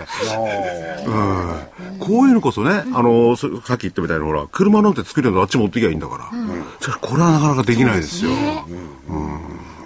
[1.05, 6.39] うん、こういうのこそね、あの、さっき言ったみたいなほら、車なんて作るのあっち持ってきゃいいんだから。
[6.39, 6.63] うん、
[7.01, 8.31] これはなかなかできないですよ。
[8.31, 9.39] うん、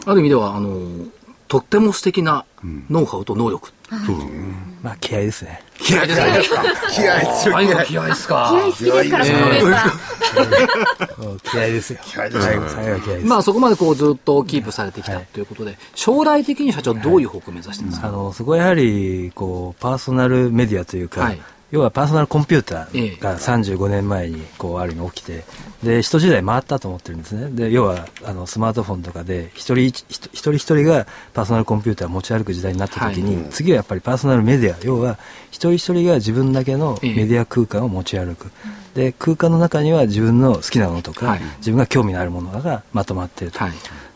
[0.06, 0.69] ある意味では、あの、
[1.54, 2.46] とっても素敵な
[2.89, 3.70] ノウハウと能力。
[4.08, 4.18] そう
[4.82, 5.62] まあ気合ですね。
[5.78, 6.63] 気合ですか？
[6.92, 7.86] 気合ですよ。
[7.86, 8.52] 気合ですか？
[8.76, 9.26] 気合好きですから。
[11.44, 12.00] 気合ですよ。
[12.04, 12.42] 気合で
[13.22, 18.08] すまあそこまでこうずっとキープされてきたということで、将来的に社長どういう方向を目指してるんですか。
[18.08, 21.32] あのそこはやはりこうパーソナルメディアというか。
[21.73, 25.43] 要はパーソナルコンピューターが35年前にこうある意味起きて
[25.81, 27.49] で人時代回ったと思ってるんですね。
[27.49, 34.77] で要はあのスマートフォンとかで一人一人一人がパーソナルコンピューターを持ち歩く時代になった時に、はい、次はやっぱりパーソナルメディア。
[34.83, 35.17] 要は
[35.49, 38.51] 一人一人が自分だけのメディア空間を持ち歩く、
[38.93, 43.57] で空間の中には自分の好きなものとか、はい、自分が興味のあるものがまとまっていると。
[43.57, 43.73] はい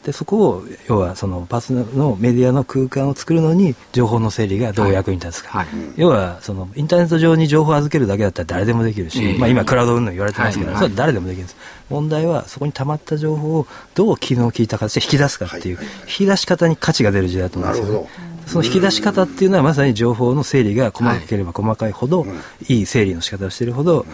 [0.08, 5.68] でそこを要はそのパーソナルのメディアの空間を作るのに情報の整理がどう役に立つか、はい。
[5.68, 11.58] はい、要はそのインターネット上に情報を預けるだけだったら誰でもできるし、まあ、今クラウド運動言われてますけど、はい、それは誰でもできるんです。
[11.90, 18.10] 問題はそこに溜まった情報をどう機能を聞いた形で引き出すかっていう、引き出し方に価値が出る時代だと思うんですよ、ね、
[18.48, 22.28] その引き出し方っていうのはまさに情報の整理が細かければ細かいほど、は
[22.68, 24.06] い、いい整理の仕方をしているほど、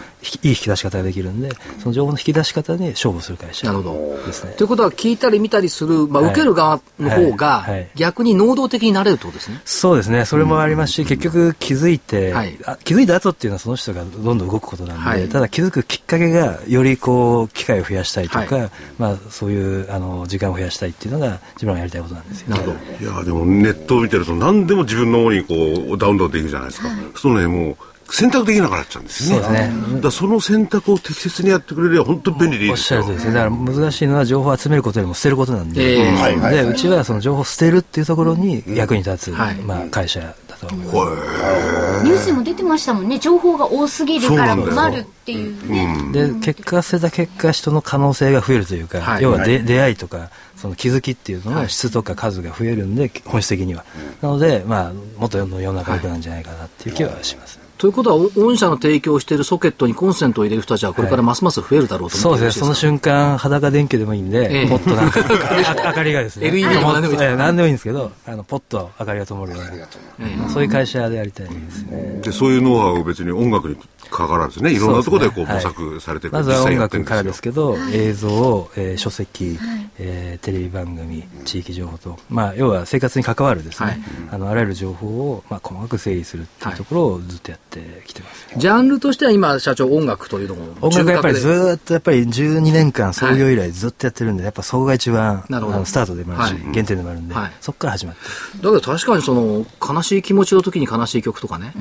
[0.42, 4.52] いい引き出し方ができるんでその情報の引き出し方に勝負する会社ですね。
[4.52, 9.60] ということは聞いたり見たりする、まあ、受ける側の方が逆に能動的になれるってことですね。
[9.64, 10.24] そうですね。
[10.24, 22.62] それもありますし、結局気づいて、はい、気づいた後っていうのはその人がどんどん動くことなんで、はい、ただ気づくきっかけがよりこう機会を増やしたいとか、はい、まあ、そういうあの時間を増やしたいっていうのが自分がやりたいことなんですよ、ね、
[23.00, 25.54] いやでもネットを見てると何でも自分の方にこ
[25.94, 27.76] うダウンロードできるじゃないですか、はい、そうねもう
[28.10, 29.44] 選択できなくなっちゃうんですよね。
[29.44, 30.00] そうですね。
[30.00, 33.00] だその選択を適切にやってくれれば本当に便利でいいですよ。
[33.00, 33.34] おっしゃるとですね。
[33.34, 42.04] だから難しいのは情報を集めることよりも捨てることなんで、えー、で、うちはその情報を捨てるっていうところに役に立つ、うん、まあ会社だと思います。
[42.04, 43.18] ニュースも出てましたもんね。
[43.18, 45.96] 情報が多すぎるから困るっていうね。
[46.10, 50.30] うで、結果捨てた結果人の可能性が増えるというか、はい、要はで、出会いとか。
[50.64, 53.84] その気づきっていうのの質とか数が増えるんで、本質的には。
[54.22, 56.94] なので、まあ、もっと世の中良くなんじゃないかなっていう。
[56.94, 57.60] 気はします。
[57.76, 65.20] ということは、御社の提供しているソケットにコンセントを入れる人たちは、これからますます増えるだろうと、はい、そうですね、その瞬間、裸電球でもいいんで、ええ、ポッとなんか、
[65.84, 67.18] 明かりがですね、LED でも何でもいい。
[67.18, 72.20] です何でもいいんですけど、あのポッと明かりが灯るような、そういう会社でやりたいですね。
[72.22, 73.76] でそういうノウハウを別に音楽に
[74.10, 79.58] かからずね、いろんなところでこう模索されてる、まずは音楽からですけど、映像、えー、書籍、
[79.98, 88.46] えー、テレビ番組、地域情報と、まあ、要は生活に関わるですね、あのあらゆる情報を、まあ、細かく整理するっていうところをずっとやってきてます。
[88.56, 98.22] ジャンルとしては今、社長音楽というのも音楽やっぱりずっとやっぱり12年間創業以来ずっとやってるんで、やっぱそこが一番あのスタートでもあるし、原点でもあるんで、そこから始まって。
[98.56, 101.72] だけど確かにその悲しい気持ちの時に悲しい曲とかね、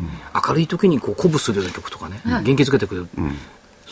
[0.47, 2.12] 明るい時にこう鼓舞するような曲とかね、
[2.43, 3.07] 元気づけてくれる。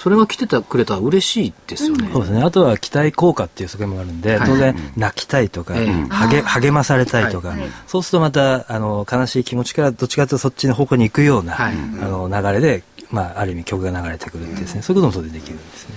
[0.01, 2.41] それが来てたくれたら嬉しいですよね、そうですね。
[2.41, 7.55] あとは期待効果っていう側面もあるんで、当然泣きたいとか、励励まされたいとか、
[7.85, 15.95] そうするとまたあの悲しい気持ちからどっちかというとそっちの方向に行くような、あの流れで、まあ、ある意味曲が流れてくるんですね、そういうこともそれでできるんですね。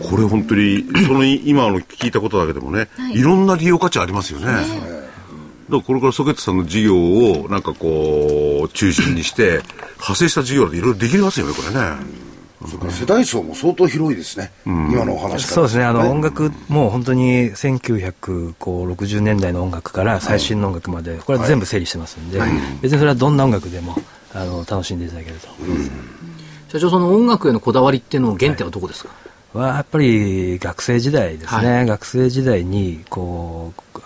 [0.00, 4.46] これ本当にその今の聞いたことだけでもね、い、ろんな利用価値ありますよね。
[4.46, 4.66] だか
[5.68, 9.60] らこれからソケットさんの事業をなんかこう中心にして
[10.00, 12.30] 派生した事業でいろいろできますよねこれね。
[12.90, 22.50] 世代層も相当広いですね、うん、今のお話そうですね、あの音楽、もう本当に1960年代の音楽から最新の音楽まで、これは全部整理してますんで、はい、
[22.82, 23.96] 別にそれはどんな音楽でも
[24.34, 25.48] あの楽しんでいただけると。
[25.58, 25.90] 思います、
[26.72, 29.10] 社長、その音楽へのこだわりっていうの原点はどこですか、
[29.54, 34.00] はい、はやっぱり学生時代ですね、はい、学生時代にこう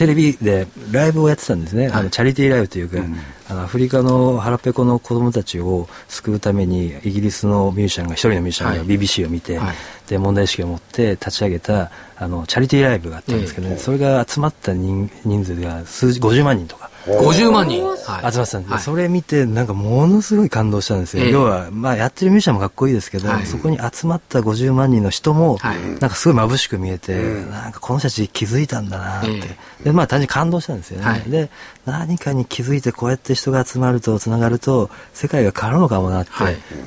[0.00, 3.16] テレビでライブをやってたんですね、はい、あのチャリティーライブというか、うん、
[3.50, 9.76] あのアフリカの腹ペコの子供たちを救うためにイギリスのミュージシャンが一人のミュージシャンが BBC を見て、はい、
[10.08, 16.79] で問題意識を持って立ち上げたあのチャリティーライブがあったんですけどね、それが集まった人人数が数50万人とか。
[17.18, 17.90] 50万人。
[18.30, 31.50] 集まってたんで、はい、それ見てなんかものすごい感動したんですよ、えー、要は、まあ、やってるミュージシャンもかっこいいですけど、はい、そこに集まった50万人の人も、はい、なんかすごい眩しく見えて、うん、なんかこの人たち気づいたんだなって、えー、でまあ単純に感動したんですよね、で
[31.86, 36.30] 何かに気づいてこうやって人が集まるとつながると世界が変わるのかもなって、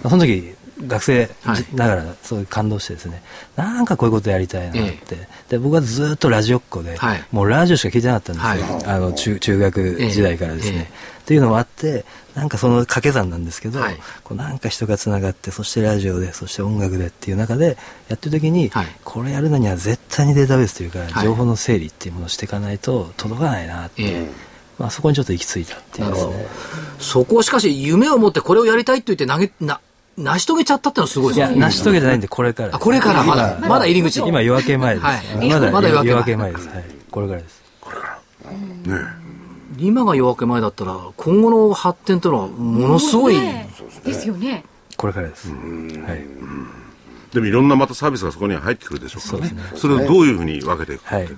[0.03, 0.55] その時
[0.87, 1.29] 学生
[1.73, 3.21] ながらそういう感動してですね、
[3.55, 12.05] はい、なんかこういうことやりたいなって、ええ、で僕はずっとラジオっ子で、はい、もうラジオしか聞いてなかったんですよ、はい、あの中中学時代からですね、え、っていうのもあって
[12.35, 13.79] なんかその掛け算なんですけど、
[14.23, 17.77] こうなんか人がつながってそしてラジオでそして音楽でっていう中で
[18.09, 18.71] やってる時に、
[19.03, 24.25] これやるのには絶対にデータベースというか、情報の整理っていうものをしていかないと届かないなって。
[24.79, 26.47] まあ、そこにちょっと行き着いたっていうですね。
[26.99, 29.79] そこをしかし夢を持ってこれをやりたいと言って投げな
[30.17, 31.55] 成し遂げちゃったってのはすごいですね。
[31.55, 32.75] いや、成し遂げてないんで、これから。
[32.75, 33.23] あ、これから？
[33.23, 34.21] まだ、まだ入り口？
[34.21, 35.05] 今夜明け前です。
[35.05, 36.67] はい、まだまだ夜明け前です。
[36.67, 36.85] はい。
[37.09, 37.61] これからです。
[37.81, 38.51] これから。
[38.51, 39.05] ね
[39.79, 43.35] 今が夜明け前だったら、今後の発展というのは、ものすごい。
[44.03, 44.65] ですよね。
[44.97, 45.49] これからです。
[45.49, 46.25] はい。
[47.33, 49.55] でもいろんなまたサービスがそこには入ってくるでしょうからね。
[49.75, 51.15] それをどういうふうに分けていくか。
[51.15, 51.29] はい。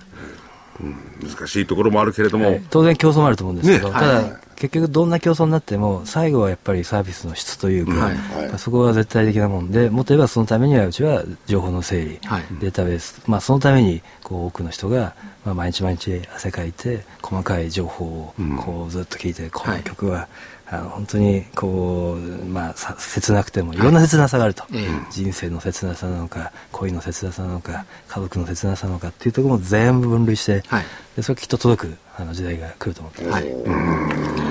[1.24, 12.20] 難しいところもあるけれども、はい、当然競争もあると思うんですけど、ね、ただ、はい、結局どんな競争になっても最後はやっぱりサービスの質というか、はい、そこは絶対的なもんでもっと言えばそのためにはうちは情報の整理、
[12.60, 20.28] データベース、まあ、そのためにこう多くの人が、まあ、毎日毎日汗かいて細かい情報をこうずっと聞いて、この曲は、
[20.68, 33.46] あの本当にこう、まあ、切なくてもいろんな切なさがあると、はい、人生の切なさなのか恋の切なさなのか家族の切なさなのかっていうところも全部分類して、はい、でそれきっと届くあの時代が来ると思ってます。
[33.46, 34.45] はい、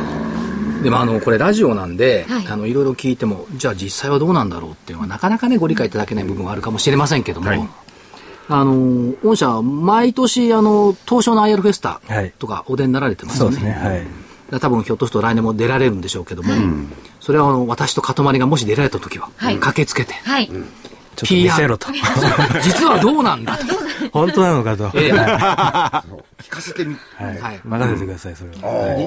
[0.85, 7.69] でもあのこれラジオなんで、はい、あのいろいろ聞いてもじゃあ実際はどうなんだろうっていうのはなかなかねご理解いただけない部分はあるかもしれませんけども、はい、
[8.49, 12.01] あの御社毎年あの東証の IR フェスタ
[12.39, 13.57] とかお出になられてますよね。
[13.57, 14.61] そうですねはい。
[14.61, 20.51] 多分ひょっとすると来年も出られるんでしょうけども、うん、それはあの私とかとまりがもし出られた時は、はい、駆けつけて、はい、
[21.15, 21.89] ちょっと見せろと。
[22.63, 23.65] 実はどうなんだと。
[24.13, 26.03] 本当なのかと、えー、
[26.43, 28.57] 聞かせてみ、はい、はい、任せてくださいそれは、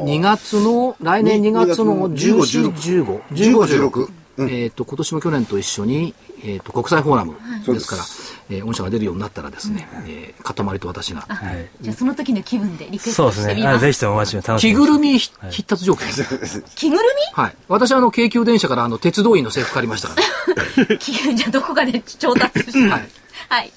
[0.05, 7.35] 2月の来年2月の14151516えっ、ー、と今年も去年と一緒にえーと、国際フォーラム
[7.73, 7.87] です。
[7.87, 8.03] から、
[8.49, 13.79] えー、御社が出るようになったらですね、うえー、塊と私が、はい、じゃあその時の気分でリクエストしてみます。
[13.79, 13.79] そうですね。
[13.79, 16.07] ぜひともお待ち楽しみ着ぐるみ必達条件。
[16.75, 17.03] 着ぐる
[17.35, 17.41] み？
[17.41, 17.55] はい。
[17.67, 20.97] 私あの京急電車からあの鉄道員の制服借りましたから。
[20.97, 23.09] じゃあどこかで調達してはい、
[23.49, 23.71] はい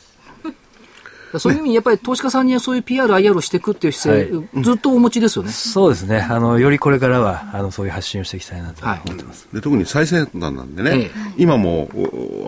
[1.38, 5.52] そういう意味、やっぱり投資家さんにはそういう PR、IR をしていくっていう姿勢、はい、ずっとお持ちですよね。
[5.52, 6.18] そうですね。
[6.18, 9.44] あの、よりこれからは、あの、そういう発信をしていきたいなと思ってます。
[9.44, 11.88] はい、で特に最先端なんでね、ええ、今も、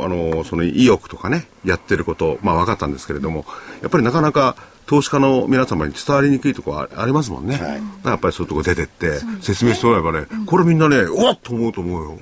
[0.04, 3.44] あの、その意欲とかね、やってること、まあ分かったんですけれども、
[3.82, 12.18] やっぱりなかなか、投資家の皆様に伝わりにくいところありますもんね、はい、やっぱりそういうとこ出てって、説明してもらえばね、これみんなね、うわっと思うと思うよ、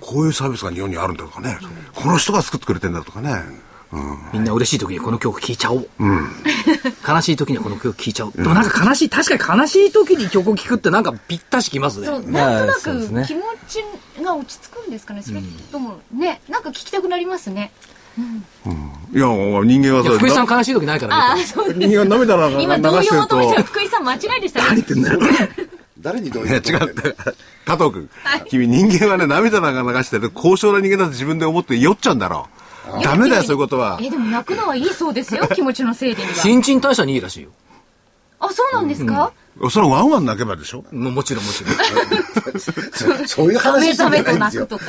[0.00, 1.58] こういうサービスが日本にあるんだとかね、
[1.94, 3.69] この人が作ってくれてんだとかね。
[4.32, 6.28] みんな嬉しい時にこの曲聴いちゃおう、うん、
[7.06, 12.06] 悲しい時にはこの曲聴いちゃおう、でもなんか悲しい確かに悲しい時に曲を聴くってなんかぴったしきますね。
[12.06, 12.82] そうなんとなく
[13.26, 13.84] 気持ち
[14.22, 15.40] が落ち着くんですかねそれ
[15.72, 17.72] ともねなんか聴きたくなりますね。
[18.18, 18.44] うん、
[19.16, 19.26] いや
[19.64, 21.44] 人間は福井さん悲しい時ないからね。
[21.44, 24.66] 人間は涙な今動揺を求めた福井さん間違いでしたね。
[24.68, 25.20] 何言ってんだよ。
[26.00, 26.70] 誰にどういう違って。
[27.66, 32.48] 加藤君、はい、君人間はね、涙なんか流してる高尚な人間だと自分で思って酔っちゃうんだろ。
[32.56, 32.59] う。
[33.02, 33.98] ダメだよ、そういうことは。
[34.00, 36.34] え、でも泣くのはいいそうですよ、 気持ちの整理には。
[36.34, 37.50] 新陳代謝にいいらしいよ。
[38.40, 40.84] あ、そうなんですか、うん、それワンワン泣けばでしょ？
[40.92, 42.58] ももちろんもちろん。
[43.28, 44.66] そういう話じゃないですよ。
[44.66, 44.84] とか。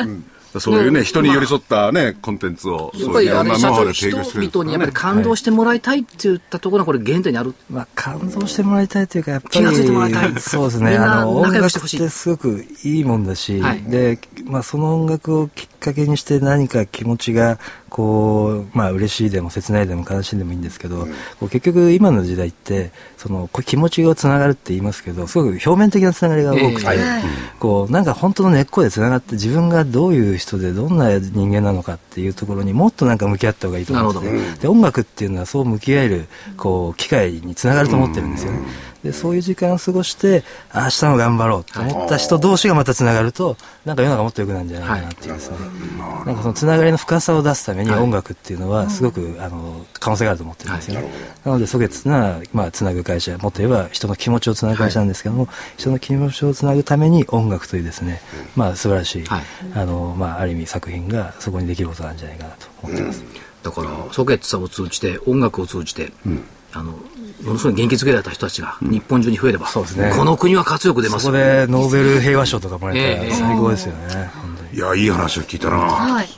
[0.00, 0.24] うん
[0.58, 7.54] そういうね、人に寄り添ったね、コンテンツを、やっぱりあの社長、人々にやっぱり感動してもらいたいって言ったところがこれ原点にある。
[7.68, 9.52] まあ感動してもらいたいというか、やっぱり。
[9.52, 10.40] 気が付いてもらいたい。
[10.40, 10.96] そうですね。
[10.96, 21.06] あの、音楽ってすごくいいもんだし、で、まあその音楽をきっかけにして何か気持ちがこうまあ嬉しいでも切ないでも悲しいでもいいんですけど、
[21.40, 27.22] こう結局今の時代ってそのこう気持ちがつながるって言いますけどすごく表面的なつながりが多くて、えー、
[27.58, 34.58] こうなんか本当の根っこでつながって自分がどういう人でどんな人間なのかっていうところにもっとなんか向き合った方がいいと思うんですね。
[34.60, 38.60] で音楽っていうのはそう向き合えるこう機会につながると思ってるんですよね。
[39.02, 40.42] でそういう時間を過ごして
[40.74, 45.56] 明日も頑張ろうと思った人同士がまたつながるとなんか世の中もっと良くなるんじゃないかなっていうですね、
[45.98, 51.08] はい、なんかそのつながりの深さを出すために音楽っていうのはすごく、あの可能性があると思ってるんですよね、
[51.44, 58.20] なのでソゲツな、まあ、つなぐ会社もっと言えば人の気持ちをつなぐ会社なんですけども、はい、人の気持ちをつなぐために音楽というですね、
[58.56, 59.42] まあ素晴らしい、はい、
[59.74, 63.28] あのまあ、ある意味作品がそこにできることなんじゃないかなと思ってます、うん、
[63.62, 66.94] だからソゲッツさんを通じて音楽を通じて、うん、あの
[67.42, 71.26] ものすごい元気づけられた人たちが日本中に増えれば、うん、そうですね、この国は活力出ます。
[71.26, 74.30] そこでノーベル平和賞とかもらえたら最高ですよね、
[74.72, 76.28] えー、いやいい話を聞いたな、はい、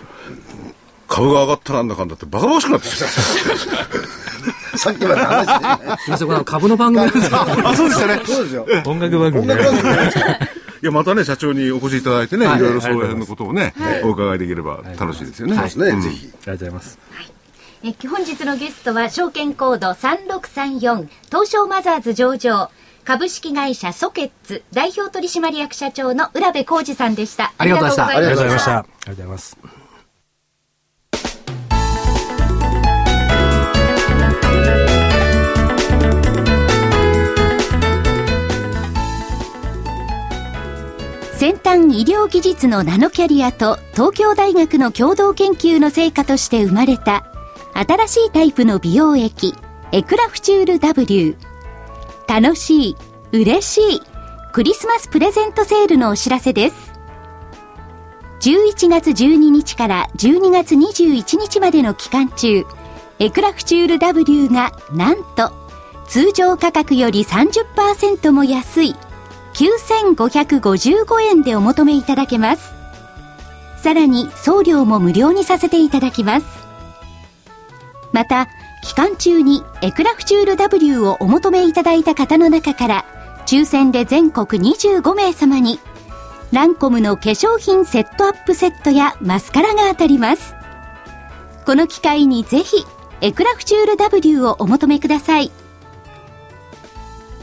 [1.09, 3.07] 株が上がったなんだかんだってバカバカしくなってきた。
[4.79, 7.07] さっきまで話すみません、この株の番組。
[7.33, 8.20] あ、そうでしたね。
[8.24, 8.66] そうですよ。
[8.87, 9.46] 音楽番組。
[9.46, 12.59] いや、またね、社長にお越しいただいてね、い。
[12.59, 15.57] ろいろそういうのことをね、お伺いできれば楽しいですよね。
[15.57, 16.31] そうですね、ぜひ。
[16.33, 16.98] ありがとうございます。
[17.82, 22.70] え本日のゲストは証券コード3634東証マザーズ上場
[23.04, 27.54] 株式会社ソケッツ代表取締役社長の浦部浩二さんでした。
[27.56, 28.16] ありがとうございました。
[28.16, 28.76] ありがとうございました。
[28.76, 29.56] ありがとうございます。
[41.38, 47.29] 先端医療技術のナノキャリアと東京大学の共同研究の成果として生まれた
[47.80, 49.54] 新しいタイプの美容液、
[49.90, 51.34] エクラフチュール W。
[52.28, 52.96] 楽しい、
[53.32, 54.02] 嬉しい、
[54.52, 56.92] クリスマスプレゼントセールのお知らせです。
[58.42, 62.66] 11月12日から12月21日までの期間中、
[63.18, 65.50] エクラフチュール W がなんと
[66.06, 68.94] 通常価格より30%も安い
[69.54, 72.74] 9555円でお求めいただけます。
[73.82, 76.59] さらに送料も無料にさせていただきます。
[78.12, 78.48] また、
[78.82, 83.04] 期間中にエクラフチュール W をお求めいただいた方の中から、
[83.46, 85.78] 抽選で全国25名様に、
[86.52, 90.54] ランコムの化粧品セットアップセットやマスカラが当たります。
[91.64, 92.84] この機会にぜひ、
[93.20, 95.50] エクラフチュール W をお求めください。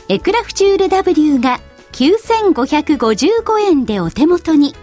[0.10, 1.60] エクラフチュール W が
[1.92, 4.76] 9555円でお手元に。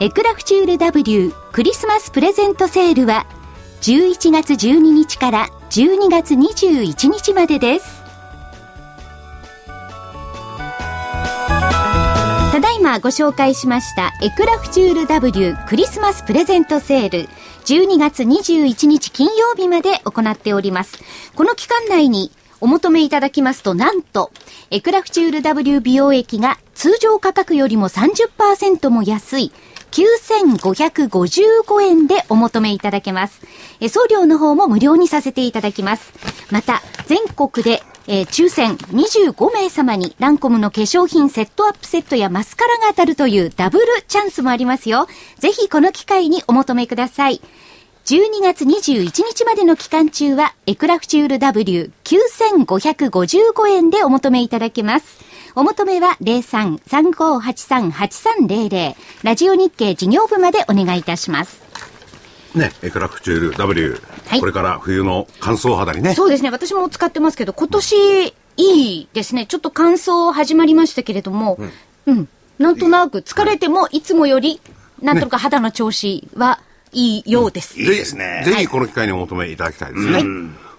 [0.00, 3.26] エクラフチュール W クリスマスプレゼントセールは
[3.82, 8.02] 11月12日から12月21日までです。
[12.52, 17.28] ただいまご紹介しましたエクラフチュール W クリスマスプレゼントセール
[17.64, 20.98] 12月21日金曜日まで行っております。
[21.34, 24.30] この期間内にお求めいただきますと、なんと、
[24.70, 29.52] エクラフチュール W 美容液が通常価格よりも30%も安い、
[29.90, 33.40] 9555円でお求めいただけます。
[33.80, 36.12] え送料の方も無料にさせていただきます。
[36.50, 45.06] また、全国で、えー、抽選25名様にランコムの化粧品セットアップセットやマスカラが当たるというダブルチャンスもありますよ。
[45.38, 47.40] ぜひこの機会にお求めください。
[48.04, 55.24] 12月21日までの期間中は、エクラフチュール W9555 円でお求めいただけます。
[55.54, 61.62] お求めは03-3583-8300ラジオ日経事業部までお願いいたします。
[62.54, 66.14] ね、エクラフチュール W、はい、これから冬の乾燥肌にね。
[66.14, 69.46] そうですね、私も使ってますけど、今年いいですね。
[69.46, 71.56] ちょっと乾燥始まりましたけれども、
[72.06, 74.60] うん、うん、なんとなく疲れてもいつもより、
[75.00, 76.60] なんとか肌の調子は、
[76.94, 77.78] いいようです。
[77.78, 78.42] いいですね。
[78.44, 80.12] ぜひこの機会にお求めいただきたいですね。
[80.12, 80.20] は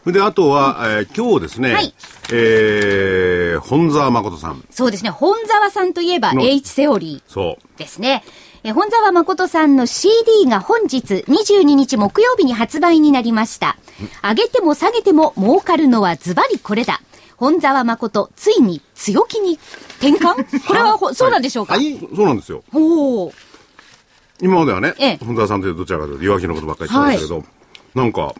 [0.08, 1.94] い、で、あとは、えー、今日ですね、はい、
[2.32, 4.64] えー、本沢誠さん。
[4.70, 7.32] そうですね、本沢さんといえば H セオリー。
[7.32, 7.78] そう。
[7.78, 8.24] ですね。
[8.64, 10.98] え本沢誠さんの CD が本日
[11.28, 13.78] 22日木曜日に発売になりました。
[14.24, 17.00] 上げても下げても儲かるのはズバリこれだ。
[17.38, 19.60] 本沢誠、ついに強気に
[20.00, 20.46] 転換？
[20.66, 22.64] これはそうなんでしょうか、はい、そうなんですよ。
[22.74, 23.32] お
[24.42, 27.46] 今まではね、ええ、本沢さんってどちらかというと弱気のことばっかり言ってましたけど、はい、
[27.96, 28.36] なんか、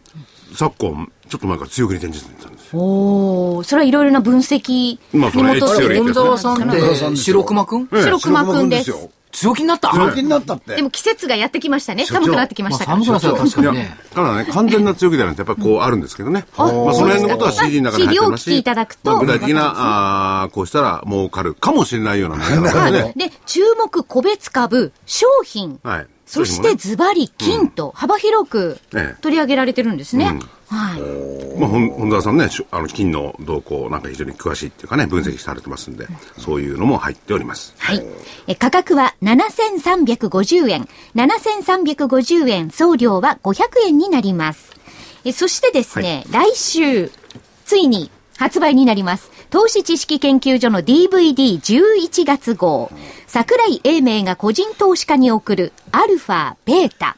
[0.54, 2.80] 昨今、ちょっと前から強気に転じてたんですよ。
[2.80, 6.00] おそれはいろいろな分析に基づいて。
[6.00, 7.88] 本沢さんって白熊くん？
[7.88, 8.92] 白熊くんです。
[9.36, 9.92] 強気になった？
[9.92, 10.76] 強気になったって。
[10.76, 12.06] でも季節がやってきましたね。
[12.06, 13.04] 寒くなってきましたから。
[13.04, 13.98] 寒くなった確かにね。
[14.14, 16.46] ただね、完全な強気ではなくて、やっぱりこうあるんですけどね。
[16.58, 18.46] まあその辺のことは CD の中に入ってますし。
[18.46, 19.20] CD を聞いただくと。
[19.20, 23.14] 具体的な、ああ、こうしたら儲かるかもしれないようなものだね。
[23.16, 25.80] で、注目個別株、商品。
[25.84, 26.08] はい。
[26.26, 28.80] そしてズバリ金と幅広く
[29.22, 30.40] 取り上げられてるんですね。
[30.68, 31.60] はい。
[31.60, 36.08] まあ、本田さんね、あの金の動向なんか非常に詳しいっていうかね、分析されてますんで、
[36.40, 37.76] そういうのも入っております。
[37.78, 38.04] はい。
[38.48, 40.90] え価格は7350円。
[41.16, 44.72] 7350円、送料は500円になります。
[45.24, 47.12] えそしてですね、はい、来週、
[47.66, 49.32] ついに発売になります。
[49.56, 52.92] 投資知識研究所の DVD11 月号。
[53.26, 57.16] 桜井英明が個人投資家に送るアルファ、ベータ。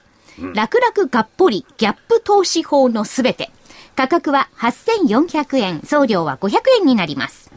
[0.53, 3.49] 楽々がっぽりギャップ投資法のすべて。
[3.95, 7.49] 価格は8400円、送料は500円になります。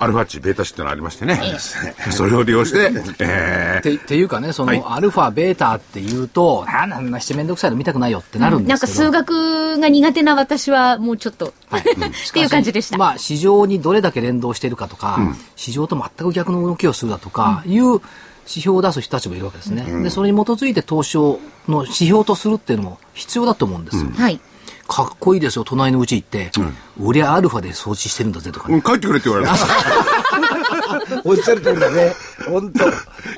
[0.00, 1.38] アルファ値、ベータ値ってのありましてね。
[2.10, 2.90] それを利用して、
[3.20, 12.96] えー、っていうかね、その、はい、アルファ、ベータっていうと、あんなしてめんどくさいの見たくないよってなるんですけど、うん、なんか数学が苦手な私はもうちょっと、はい、 っていう感じでした。
[12.96, 18.00] まあ、市場にどれだけ連動しているかとか、うん、市場と全く逆の動きをするだとか、いう指
[18.46, 19.84] 標を出す人たちもいるわけですね。
[19.86, 24.10] うん、で、それに基づいて投資をの指標とするっていうのも必要だと思うんですよ。
[24.16, 24.40] はい。
[24.90, 29.56] かっこいいですよ、隣のうち行って、うん、俺はアルファで掃除してるんだぜとか、ね、帰ってくれって言われま
[31.24, 32.14] おっしゃる通りだね。
[32.48, 32.84] 本当。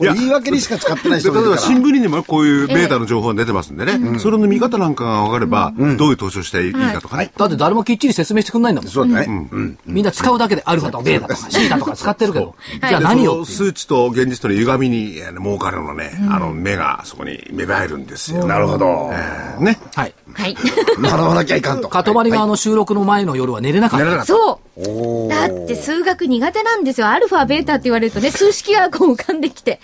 [0.00, 8.90] 言い訳にしか使ってない人例えば新聞にもこういうベータの情報が出てますんでね、えー、それの見方なんかが分かれば、うん、どういう投資をしていいかとかね、だって誰もきっちり説明してくんないんだもん。
[8.90, 9.26] そうだね。
[9.28, 12.54] うん、みんな使うだけでアルファとかベータとかシータとか使ってるけど、
[12.88, 18.46] じゃあ何を数値と現実との歪みに儲かるのね、あの目がそこに芽生えるんですよ。
[18.46, 19.10] なるほど。
[19.12, 19.78] えー、ね。
[19.94, 20.14] はい。
[20.34, 20.56] はい。
[21.00, 21.88] 学ばなきゃいかんと。
[21.88, 24.24] かとまりがあの収録の前の夜は寝れなかった。
[24.24, 24.61] そう。
[24.74, 27.08] だって数学苦手なんですよ。
[27.08, 29.80] アルファ、ベータって言われるとね、数式がこう浮かんできて、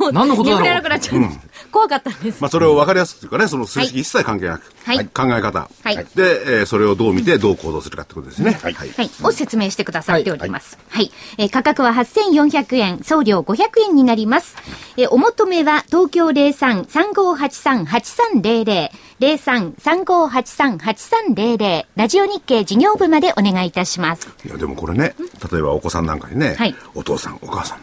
[0.00, 0.62] もう、何のことだろう。
[0.64, 2.40] 眠れなくなっちゃう、うん、怖かったんです。
[2.40, 4.92] まあそれを分かりやすくというかね、その数式一切関係なく、はい、考
[5.34, 6.04] え方、はい、で、
[6.60, 8.58] えー、それをどう見てどう行動するかってことですね。
[8.62, 8.74] はい。
[8.74, 8.90] はい。
[9.22, 10.78] を説明してくださっております。
[10.90, 11.10] はい。
[11.38, 14.56] えー、価格は8400円、送料500円になります。
[14.96, 24.28] えー、お求めは東京03-3583-8300、03-3583-8300ラジオ日経事業部までお願いいたします。
[24.44, 25.14] いや、でもこれね、
[25.50, 27.78] 例えばお子さんなんかにね、はい、お父さん、お母さん、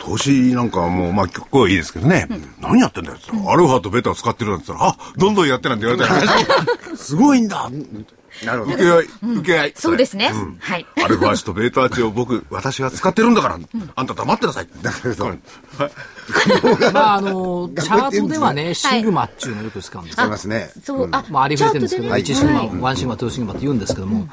[0.00, 6.26] 投資なんかもう、まあ、結構いいですけどね、うん、何やってんだよって、うん、アルファとベータを使ってるなんて言ったら、あどんどんやってなんて言われたら、
[6.96, 7.70] すごいんだ。
[8.44, 8.76] なるほど。
[8.76, 9.04] 受け合い、
[9.38, 9.72] 受け合い。
[9.76, 10.32] そうですね。
[10.60, 10.86] はい。
[11.04, 13.58] アルファ値とベータ値を僕、私が使ってるんだから、
[13.96, 14.68] あんた黙ってなさい。
[16.92, 20.70] まあ、あの、チャートではね、シグマっていうのをよく使うんです使いますね。
[20.82, 24.28] そう、あ、まあ、ありふれてるんですけど、1シグマ、1シグマ、2シグマって言うんですけども、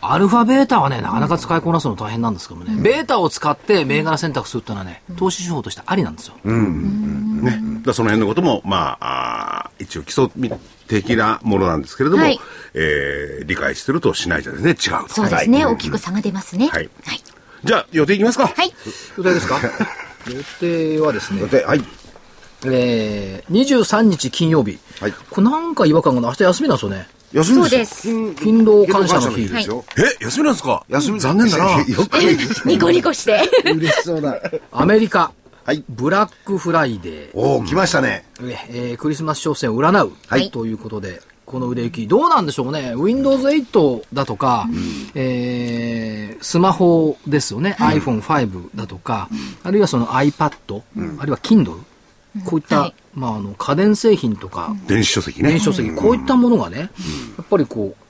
[0.00, 6.34] アルファ、ベータはね、なかなか使いこなすの大変なんですけどもね、うん、ベータを使って銘柄選択するっていうのはね、投資手法としてありなんですよ。
[6.44, 7.42] うん。
[7.42, 7.60] ね。
[7.82, 10.28] だその辺のことも、まあ、あ一応基礎
[10.86, 12.38] 的なものなんですけれども、はい、
[12.74, 15.08] えー、理解してるとしないじゃね、違うと。
[15.08, 16.68] そうですね、大きく差が出ますね。
[16.68, 16.88] はい。
[17.04, 17.20] はい、
[17.64, 18.46] じゃあ、予定いきますか。
[18.46, 18.72] はい。
[19.16, 19.60] 予定ですか？
[20.28, 21.82] 予定はですね、予定、はい。
[22.66, 24.78] えー、23日金曜日。
[25.00, 25.12] はい。
[25.30, 27.08] これなんか違和感が明日休みなんですよね。
[27.32, 28.02] 休みです
[28.36, 29.84] 勤労感謝の日ですよ。
[30.20, 30.84] え、休みなんですか？
[30.88, 31.64] 休み、残念だな。
[31.80, 32.14] よく
[32.66, 33.40] ニコニコして。
[33.64, 34.40] 嬉しそうだ。
[34.72, 35.32] アメリカ。
[35.64, 35.84] はい。
[35.90, 37.30] ブラックフライデー。
[37.34, 38.24] おお、来ましたね。
[38.70, 40.12] えー、クリスマス商戦を占う。
[40.26, 40.50] はい。
[40.50, 42.94] ということで、この売れ行き、どうなんでしょうね。
[42.96, 47.76] Windows 8だとか、うん、えー、スマホですよね。
[47.78, 49.28] うん、iPhone5 だとか、
[49.62, 51.76] あるいはその iPad、うん、あるいは Kindle。
[52.44, 55.50] こういった、はい、まあ、あの家電製品とか、電子書籍ね。
[55.50, 56.86] 電子書籍、こういったものがね、や
[57.42, 58.04] っぱりこう、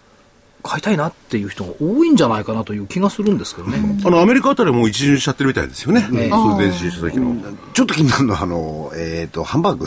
[0.62, 3.78] 買いたいなっていう人が多いんじゃないかなという気がするんですけどね。
[4.04, 6.06] あの、アメリカあたりも一巡しちゃってるみたいですよね。
[6.10, 7.36] ねそう電子書籍の。
[7.72, 9.86] ちょっと気になるのは、あの、えっ、ー、と、ハンバーグ。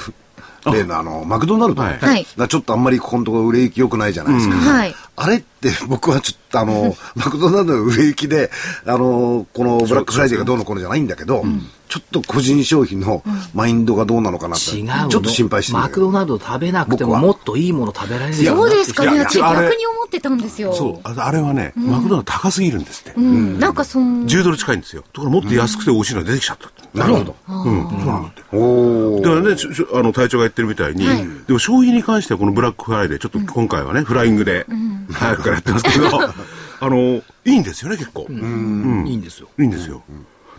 [0.70, 1.82] 例のあの、マクドナルド。
[1.82, 2.26] はい。
[2.26, 4.56] ちょっとあんまりここのところ売れ行き良くないじゃないですか。
[4.56, 4.96] はい。
[5.16, 8.52] あれって僕はちょっとあの、 マクドナルドの売れ行きで、
[8.86, 11.44] あの、このブラックフライデーがどうのこうのじゃないんだけど、
[11.92, 13.22] ちょっと個人消費の
[13.54, 19.04] マインドがどうなのかなって、違うちょっと心配してマクドナルド食べなくてももっといいもの食べられるそうですか。
[19.12, 20.72] ね私逆に思ってたんですよ。
[20.74, 21.10] そう。
[21.20, 25.04] あれはね、マクドナルド高すぎるんですって、なんかそん10ドル近いんですよ。
[25.12, 26.98] ところもっと安くて美味しいのが出てきちゃった。
[26.98, 27.36] なるほど。
[27.50, 28.42] うん、そうなんだって。
[28.42, 29.56] だからね、
[29.94, 31.06] あの、隊長が言ってるみたいに、
[31.46, 34.66] でも消費に関してはこのブラックフライデー、ちょっと今回はね、フライングで、
[35.12, 36.08] 早くからやってますけど、
[36.80, 38.28] あの、いいんですよね、結構。
[38.30, 39.06] うん。
[39.08, 39.50] いいんですよ。
[39.60, 40.04] いいんですよ。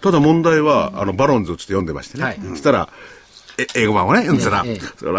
[0.02, 2.38] ただ問題は、あの、バロンズをちょっと読んでましてね。
[2.50, 2.88] そしたら、
[3.58, 4.64] え英語版をね、読んでたら、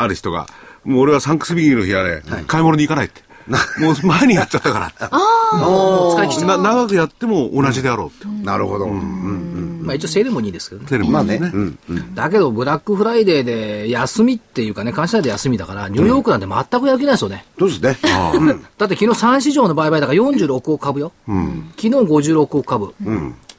[0.03, 0.47] ある人が、
[0.83, 3.21] もう俺はサンクスギビングの日はね、買い物に行かないって。
[3.79, 4.91] もう前にやっちゃったから。
[4.99, 6.13] ああ。
[6.15, 8.45] 使い切っ長くやっても同じであろうって。
[8.45, 8.87] なるほど。
[8.87, 10.87] まあ一応セレモニーですけどね。
[10.87, 11.75] セレモニーね。
[12.15, 17.45] だけど、ブラックフライデーで休みっていうかね、感謝で休みだから、ニューヨークなんて全くやる気ないですよね。
[17.59, 17.97] そうですね？
[18.77, 21.11] だって昨日3市場の売買だから46億株よ。
[21.27, 22.93] 昨日56億株。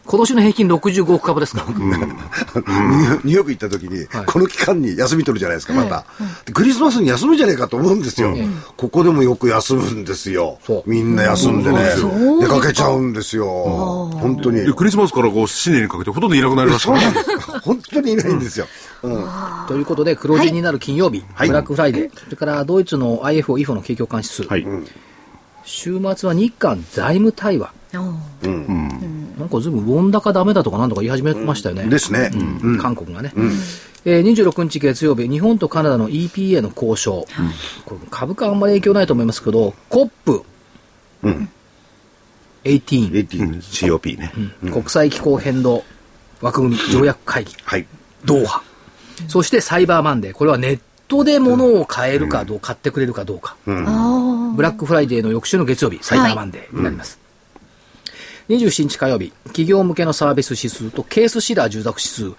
[0.07, 1.65] 今年の平均65億株ですか？
[1.67, 1.67] ら。
[1.69, 6.05] ニューヨーク行った時に、この期間に休み取るじゃないですか、また。
[6.53, 8.35] クリスマスに休むじゃねえかと思うんですよ。
[8.77, 10.59] ここでもよく休むんですよ。
[10.87, 11.79] みんな休んでね、
[12.41, 13.47] 出かけちゃうんですよ。
[13.47, 14.73] 本当に。
[14.75, 17.07] クリスマスからこう新年にかけてほとんどいなくなりますからね。
[17.63, 18.67] 本当にいないんですよ。
[19.69, 24.43] ということで、黒字になる金曜日、ブラックフライデー、それからドイツの IFO、IFO の景況感指数。
[25.65, 27.73] 週末は日韓財務対話。
[27.95, 31.85] うん、なんかずいぶんウォン高ダメだとかなんとか言い始めましたよね。
[31.87, 32.31] ですね。
[32.81, 33.33] 韓国がね。
[34.07, 37.27] えー、26日月曜日、日本とカナダの EPA の交渉、
[37.87, 40.45] これ株価あんまり影響ないと思いますけど、COP、
[41.23, 41.49] うん、
[42.65, 44.33] 18、18 COP ね、
[44.63, 45.85] うん、国際気候変動
[46.43, 47.87] 枠組み条約会議、はい、
[48.27, 48.63] ドーハ、
[49.29, 57.24] そしてサイバーマンデー、これはネットで物を買えるかどうか、買ってくれるかどうか、ブラックフライデーの翌週の月曜日、サイバーマンデーになります。
[58.49, 62.33] 27日火曜日、企業向けのサービス指数とケースシラー住宅指数、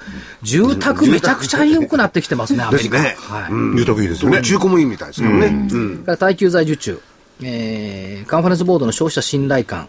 [0.43, 3.01] 住宅めちゃくちゃ良くなってきてますね、 アメリカ。
[3.01, 4.41] ね、はい、住宅いいですよね。
[4.41, 5.47] 中古もいいみたいですよね。
[5.71, 5.97] うん。
[6.05, 6.99] から耐久財受注、
[7.41, 9.87] えー、カンファレンスボードの消費者信頼感、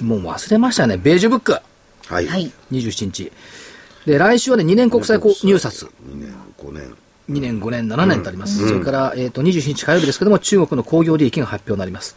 [0.00, 1.52] もう忘れましたね、ベージュブック。
[2.06, 2.52] はい。
[2.72, 3.32] 27日。
[4.06, 5.82] で、来週はね、2年国債入札。
[5.84, 6.94] 2年、5年。
[7.30, 8.66] 2年、5年、7年とあります。
[8.66, 12.16] それから、えっ、と、27日火曜日ですけども、中国の工業利益が発表になります。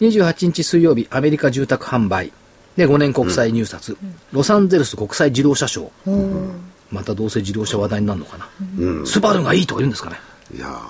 [0.00, 2.32] 28日水曜日、アメリカ住宅販売。
[2.80, 6.50] で、5年国際入札、うん、ロサンゼルス国際自動車ショー。
[6.90, 8.48] またどうせ自動車話題になるのかな。
[8.78, 10.16] うん、スバルがいいとか言うんですかね。
[10.56, 10.80] いや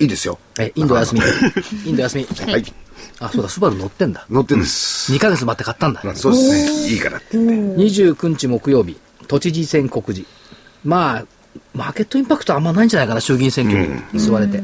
[0.00, 0.38] いいですよ。
[0.58, 1.20] え、インド休み。
[1.84, 2.24] インド休み。
[2.24, 2.64] はい。
[3.18, 4.24] あ、そうだ、スバル乗ってんだ。
[4.30, 5.12] 乗ってんです。
[5.12, 6.00] 2ヶ月待って買ったんだ。
[6.16, 6.94] そうですね。
[6.94, 7.74] いいからってね。
[7.76, 10.26] 29日木曜日、都知事選告示。
[10.82, 11.24] まあ、
[11.74, 14.62] マーケットインパクトあんまないんじゃないかな、衆議院選挙に座れて。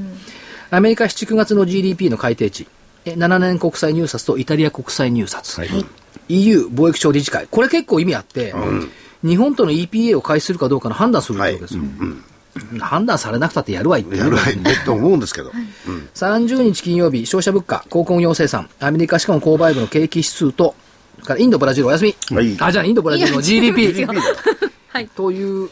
[0.71, 2.67] アメリカ7、9月の GDP の改定値。
[3.05, 5.59] 7年国際入札とイタリア国際入札。
[5.59, 5.69] はい
[6.29, 8.91] EU 貿易省理事会、これ結構意味あって、うん、
[9.23, 11.81] 日本との EPA を開始するかどうかの判断するわけですよ。
[11.81, 11.91] はい。
[11.91, 12.25] うん
[12.73, 14.17] うん、判断されなくたってやるわいって。
[14.17, 15.51] やるわいねと思うんですけど。
[15.51, 20.75] はいうん、30日金曜日、消費者物価、鉱工業生産、アメリカしかも購買部の景気指数と、
[21.25, 22.37] からインド、ブラジルお休み。
[22.37, 24.07] はい、あ、じゃあインド、ブラジルの GDP。
[24.89, 25.71] はい、という、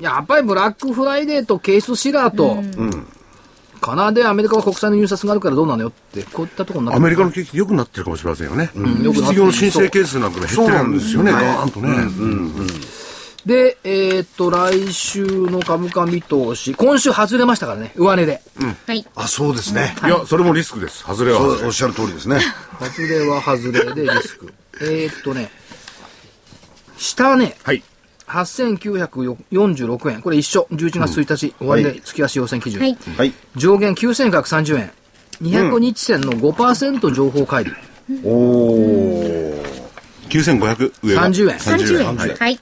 [0.00, 3.06] やっぱりブラックフライデーとケースシラーと、うん
[3.82, 8.70] かなでアメリカは国債の入札があるからどうなのよって、こういったところになってアメリカの景気良くなってるかもしれませんよね。
[8.74, 11.88] うん、失業の申請件数なんかが減ってるんですよね、ガーンとね。
[11.88, 12.66] うんうん
[13.44, 18.40] で、えー、っと、来週の株価見通し、今週外れましたからね、上値で。
[18.60, 18.76] うん。
[18.86, 19.04] はい。
[19.16, 19.96] あ、そうですね。
[20.04, 21.02] いや、それもリスクです。
[21.02, 22.38] 外れはおっしゃる通りですね。
[22.78, 24.54] 外れは外れでリスク。
[24.80, 25.50] えー、っとね、
[26.98, 27.82] 下ね、はい。
[28.32, 30.22] 8946円。
[30.22, 30.66] これ一緒。
[30.72, 32.80] 11月1日、終わりで月足要請基準。
[32.80, 33.32] はい。
[33.56, 34.90] 上限9130円。
[35.42, 37.76] 200日線の5%情報乖離。
[38.24, 39.62] おお。
[40.28, 41.58] 9500上が30円。
[41.58, 42.16] 30円。
[42.16, 42.30] はい。
[42.30, 42.60] はい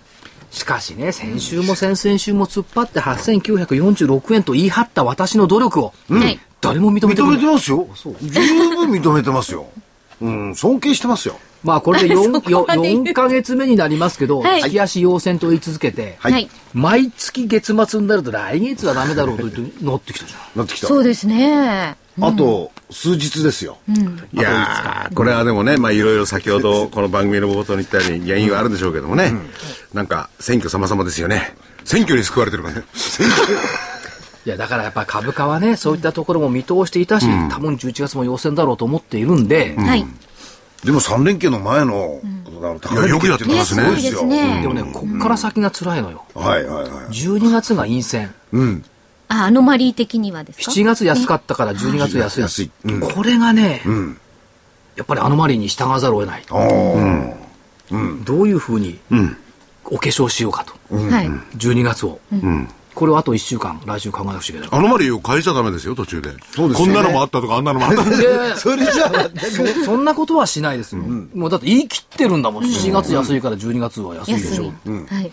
[0.51, 7.87] しかしね、先週も先々週も突っ張って8946円と言い張った私の努力を、うん、誰も認めて認めてますよ。
[8.21, 9.68] 十分認めてますよ。
[10.21, 11.39] うん、尊敬してますよ。
[11.63, 20.59] まあこれで 4, 4ヶ月目になりますけど、はい、月足要請と言い続けて、はい、毎月月末になると来月はダメだろうと言って乗ってきたじゃん。
[20.59, 20.87] なってきた。
[20.87, 21.97] そうですね。
[22.23, 23.79] あと、数日ですよ。
[23.89, 23.97] うん、
[24.33, 29.49] いやこれはでもね、まあいろいろ先ほどこの番組の冒頭に言ったように原因はあるんでしょうけどもね、うん、
[29.95, 31.55] なんか選挙様々ですよね。
[31.85, 32.85] 選挙に救われてるからね。
[34.47, 40.07] いや、だからやっぱ株価はね、そういったところも見通していたし、うん、多分11月も要請だろうと思っているんで、はい。
[40.85, 42.20] でも3連休の前の、
[42.93, 43.91] いや、よくやってますね。
[43.97, 44.62] ですね。
[44.62, 46.24] でもね、こっから先が辛いのよ。
[46.35, 46.91] はいはいはい。
[47.09, 48.35] 12月が陰線。
[48.53, 48.85] うん。
[49.28, 52.41] あ、アノマリー的にはですか ?7 月安かったから12月安い。
[52.43, 54.20] 安いうん、これがね、うん、
[54.97, 56.45] やっぱりアノマリーに従わざるを得ない。
[57.93, 58.99] うん、どういうふうに
[59.85, 60.72] お化粧しようかと。
[60.95, 61.26] はい、
[61.57, 62.20] 12月を。
[62.95, 64.78] うんこれをあと1週間、来週考えなくちゃいけない。
[64.78, 66.30] アノマリーを変えちゃダメですよ、途中で。
[66.51, 68.16] そうです、ね、こんなのもあったとか、あんなのもあったとか。
[68.57, 71.03] それじゃそ、 そんなことはしないですよ。
[71.03, 72.64] うん、もうだって言い切ってるんだもん。
[72.64, 74.72] 7月安いから12月は安いでしょ。
[74.86, 75.32] うん、はい。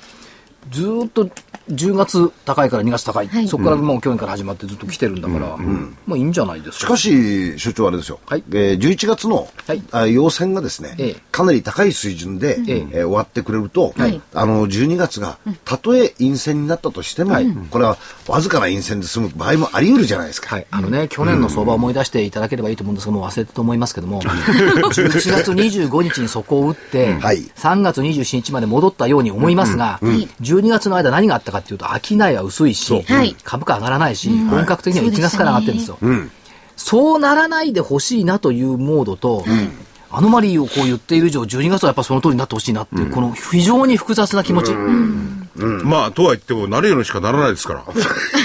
[0.71, 1.29] ずっと
[1.69, 6.79] 10月高いから2月高い、はい、そこからもう去年から始まってずっと来てるんだから、うん、まあいいんじゃないですか。
[6.79, 8.43] しかし、所長あれですよ、はい。
[8.51, 17.97] えー、11月の、はい、あ陽線がですね、ええ、かなり高い水準で、えええー、終わってくれると、はい、あの12月がたとえ陰線になったとしても、はい、これは
[18.27, 20.55] わずかな陰線で済む場合もあり得るじゃないですか。
[20.55, 30.09] はい、あのね、去年の相場を思い出していただければいいと思うんですけども、忘れたと思いますけども、11月25日に底を打って、はい、3月27日まで戻ったように思いますが、うん。
[30.09, 33.05] うん、12月の間何があったかっていうと、商いは薄いし、
[33.43, 35.97] 株価上がらないし、本格的には1月から上がってるんですよ。
[36.75, 39.43] そうならないでほしいなというモードと、
[40.09, 44.73] アノマリーをこう言っている以上、12月はやっぱその通りになってほしいなっていう、この非常に複雑な気持ち。
[45.83, 47.83] まあ、とは言っても、なるようにしかならないですから。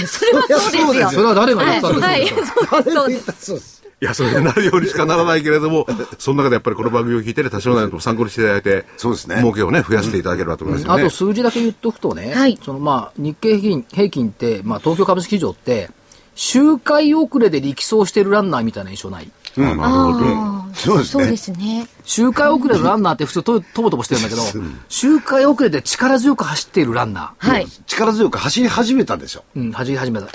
[0.06, 1.10] それはそうですよ。
[1.10, 3.81] それは誰が言ったんですか、 そうです。
[4.02, 5.86] いや、それになるようにしかならないけれども、
[6.18, 9.36] その中でやっぱりこの番組を聞いてね、多少なりとも参考にしていただいて、そうですね。
[9.36, 10.92] 儲けをね、増やしていただければと思います、ね。
[10.92, 15.88] あと数字だけ言っとくとね、はい、そのまあ、日経平均平均って、まあ、東京株式市場って、
[16.34, 19.30] 周回遅れで力走してるランナーみたいな印象ない？
[19.56, 20.62] うん、なるほど。
[20.74, 21.24] そうですね。
[21.24, 21.86] そうですね。
[22.04, 24.42] 周回遅れのランナーって普通ととぼとぼしてるんだけど、
[24.88, 27.50] 周回遅れで力強く走っているランナー。
[27.50, 27.66] はい。
[27.86, 29.44] 力強く走り始めたでしょ。
[29.54, 30.28] うん、走り始めた。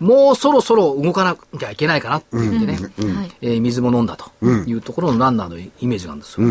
[0.00, 2.78] もうそろそろ動かなきゃいけないかなって言ってね、
[3.40, 6.46] え水も飲んだというところのランナーのイメージなんですよ。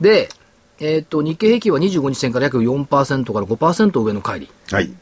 [0.00, 0.28] で、
[0.80, 4.46] えっ、と、日経平均は25日線から約4%から5%上の乖離。
[4.70, 4.92] はい。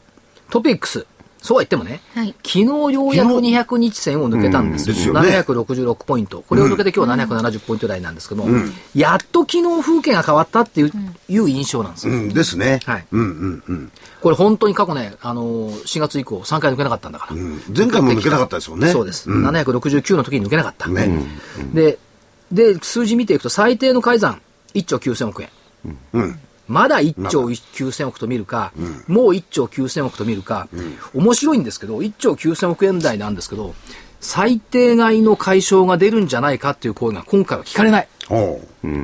[0.49, 1.05] トピックス。
[1.41, 4.93] そうは言ってもね、はい、昨日ようやく200日線を抜けたんですよ。
[4.93, 6.41] うん、ですよね、766ポイント。
[6.41, 10.91] これを抜けて今日は770ポイント台なんですけども、うん、やっと昨日風景が変わったっていう,、
[11.29, 12.13] いう印象なんですよ。
[12.13, 12.79] うん、ですね。
[12.85, 13.05] はい。
[13.11, 13.91] うんうんうん。
[14.21, 17.35] これ本当に過去ね、あのー、4月以降3回抜けなかったんだから。
[17.75, 18.89] 前回も抜けなかったですもんね。
[18.89, 19.29] そうです。
[19.29, 20.87] うん、769の時に抜けなかった。
[20.87, 21.09] ね。
[21.73, 21.99] で、
[22.51, 24.41] で、数字見ていくと最低の改ざん
[24.73, 25.49] 1兆9000億円。
[26.13, 26.39] うん。
[26.67, 33.73] まだ1兆9000億と見るか、うん、もう1兆9000億と見るか、うん、面白いんですけど、1兆9000億円台なんですけど、
[34.19, 38.07] 最低買いの解消が出るんじゃないかっていう声が今回は聞かれない。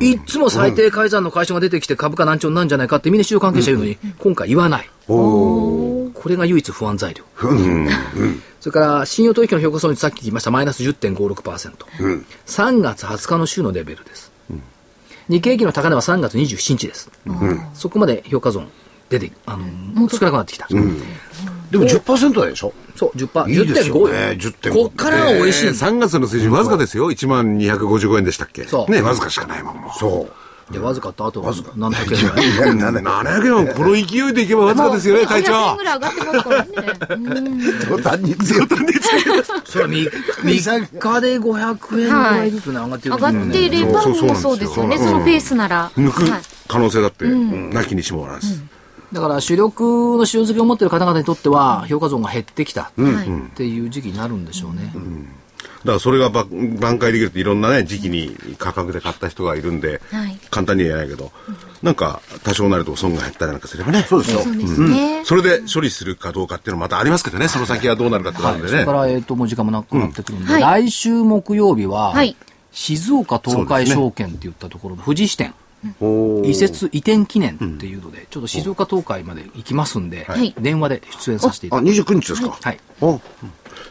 [0.00, 4.90] いつも最低改ざんの解消が出てきて株価難聴なんじゃないかってみんな市場関係者言うのに、今回言わない。
[5.06, 7.24] これが唯一不安材料。
[8.60, 14.33] それから信用取引の評価損率さっき言いましたマイナス10.56%、うん、3月20日の週のレベルです。
[15.28, 17.10] 日経平均の高値は3月27日です。
[17.26, 18.68] うん、そこまで評価損
[19.10, 20.66] 出て、あの、少なくなってきた。
[20.70, 20.98] うん、
[21.70, 22.72] でも10%台でしょ？
[22.96, 23.50] そう、10%。
[23.50, 24.38] いいですよね。
[24.38, 24.72] 10.5。
[24.72, 25.68] こっからが美味しい。
[25.68, 27.10] 3月の水準わずかですよ。
[27.10, 28.64] 1万255円でしたっけ？
[28.64, 28.92] そう。
[28.92, 30.32] ね、わずかしかないもん、もそう。
[30.70, 32.92] で、わずかとあと、わずか700円ぐらい。
[32.94, 35.52] 700円はこの勢いでいけばわずかですよね、会長。
[35.52, 36.72] 700円ぐらい上がってますからね。
[37.88, 38.68] 途端に強い。
[38.68, 39.44] 途端に強い。
[39.64, 40.10] それは 3,
[40.42, 44.02] 3日で500円ぐらいずつね、上がってる、上がってれば、
[44.36, 45.90] そうですよね、そのペースなら。
[45.96, 46.24] 抜く
[46.66, 48.62] 可能性だって、なきにしもあらず。
[49.12, 52.92] だから主力の塩漬けを持っている方々にとっては、評価損が減ってきたっ
[53.54, 54.92] ていう時期になるんでしょうね。
[55.68, 64.02] うんだからそれが挽回できるっていろんなね時期に価格で買った人がいるんで、はい、簡単には言えないけど、うん、なんか多少なると損が減ったりなんかすればね。
[64.08, 72.34] そうですよ、うん、それで処理するかどうかっていうのはまたありますけどねその先はどうなるかってなるんでね、はい、それから、えーと、もう時間もなくなってくるんで、うん、来週木曜日は、はい、
[72.72, 75.54] 静岡東海証券って言ったところの富士支店。
[76.44, 80.26] 移設移転記念っていうので、ちょっと静岡東海まで行きますんで、
[80.58, 82.00] 電話で出演させていただきます。
[82.00, 82.58] あ、29日ですか。
[82.58, 82.78] はい。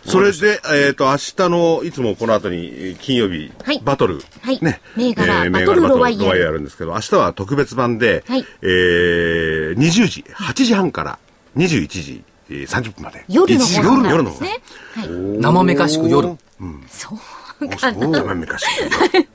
[0.05, 6.49] それで、えっ、ー、と、明日の、いつもこの後に、金曜日、はい、バトル、はい、ね、銘柄、えー、バトルロワイヤル。
[6.49, 11.19] あるんですけど、明日は特別版で、はい、えー、20時、8時半から
[11.55, 13.23] 21時30分まで。
[13.27, 14.61] 夜の方夜の方ね。
[14.95, 16.29] はい、生めかしく夜。
[16.59, 17.15] うん、そ
[17.61, 18.07] うかな。
[18.09, 19.27] 生めかしく。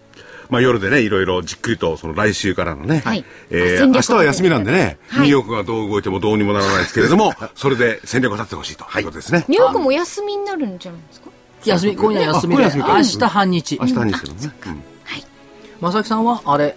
[0.51, 9.45] まあ、夜でね、いろいろじっくりと、その来週からのね、はい、えー、明日は休みなんでね、はい、ニューヨークがどう動いてもどうにもならないですけれども、それで戦略を立ってほしいということですね。
[9.49, 11.31] ニューヨークも休みになるんじゃないですか？
[11.65, 13.79] 休み、今夜休みで、明日半日。
[13.81, 14.53] 明日半日ですね。
[15.05, 15.25] はい。
[15.81, 16.77] 正木さんは、あれ、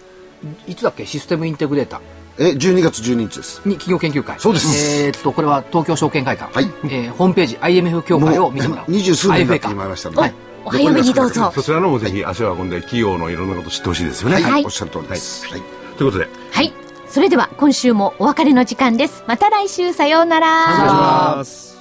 [0.66, 2.00] いつだっけ、システムインテグレーター。
[2.38, 3.60] え、12月12日です。
[3.64, 4.40] に企業研究会。
[4.40, 5.02] そうです。
[5.04, 6.52] えっと、これは東京証券会館。
[6.52, 6.64] はい。
[6.84, 8.84] えー、ホームページ、IMF 協会を見てもらう。
[8.88, 10.20] 二十数年経ってまいましたので。
[10.22, 10.34] はい。
[10.64, 11.52] お早めにどうぞ。
[11.54, 14.40] そちらのもぜひ足を運んで企業のいろんなこと知ってほしいですよね。
[14.40, 15.62] はい、おっしゃる通りです、はい、
[15.96, 16.28] ということで。
[16.52, 16.72] はい。
[17.08, 19.24] それでは今週もお別れの時間です。
[19.26, 19.92] また来週。
[19.92, 20.66] さようなら。
[20.68, 21.71] 失礼します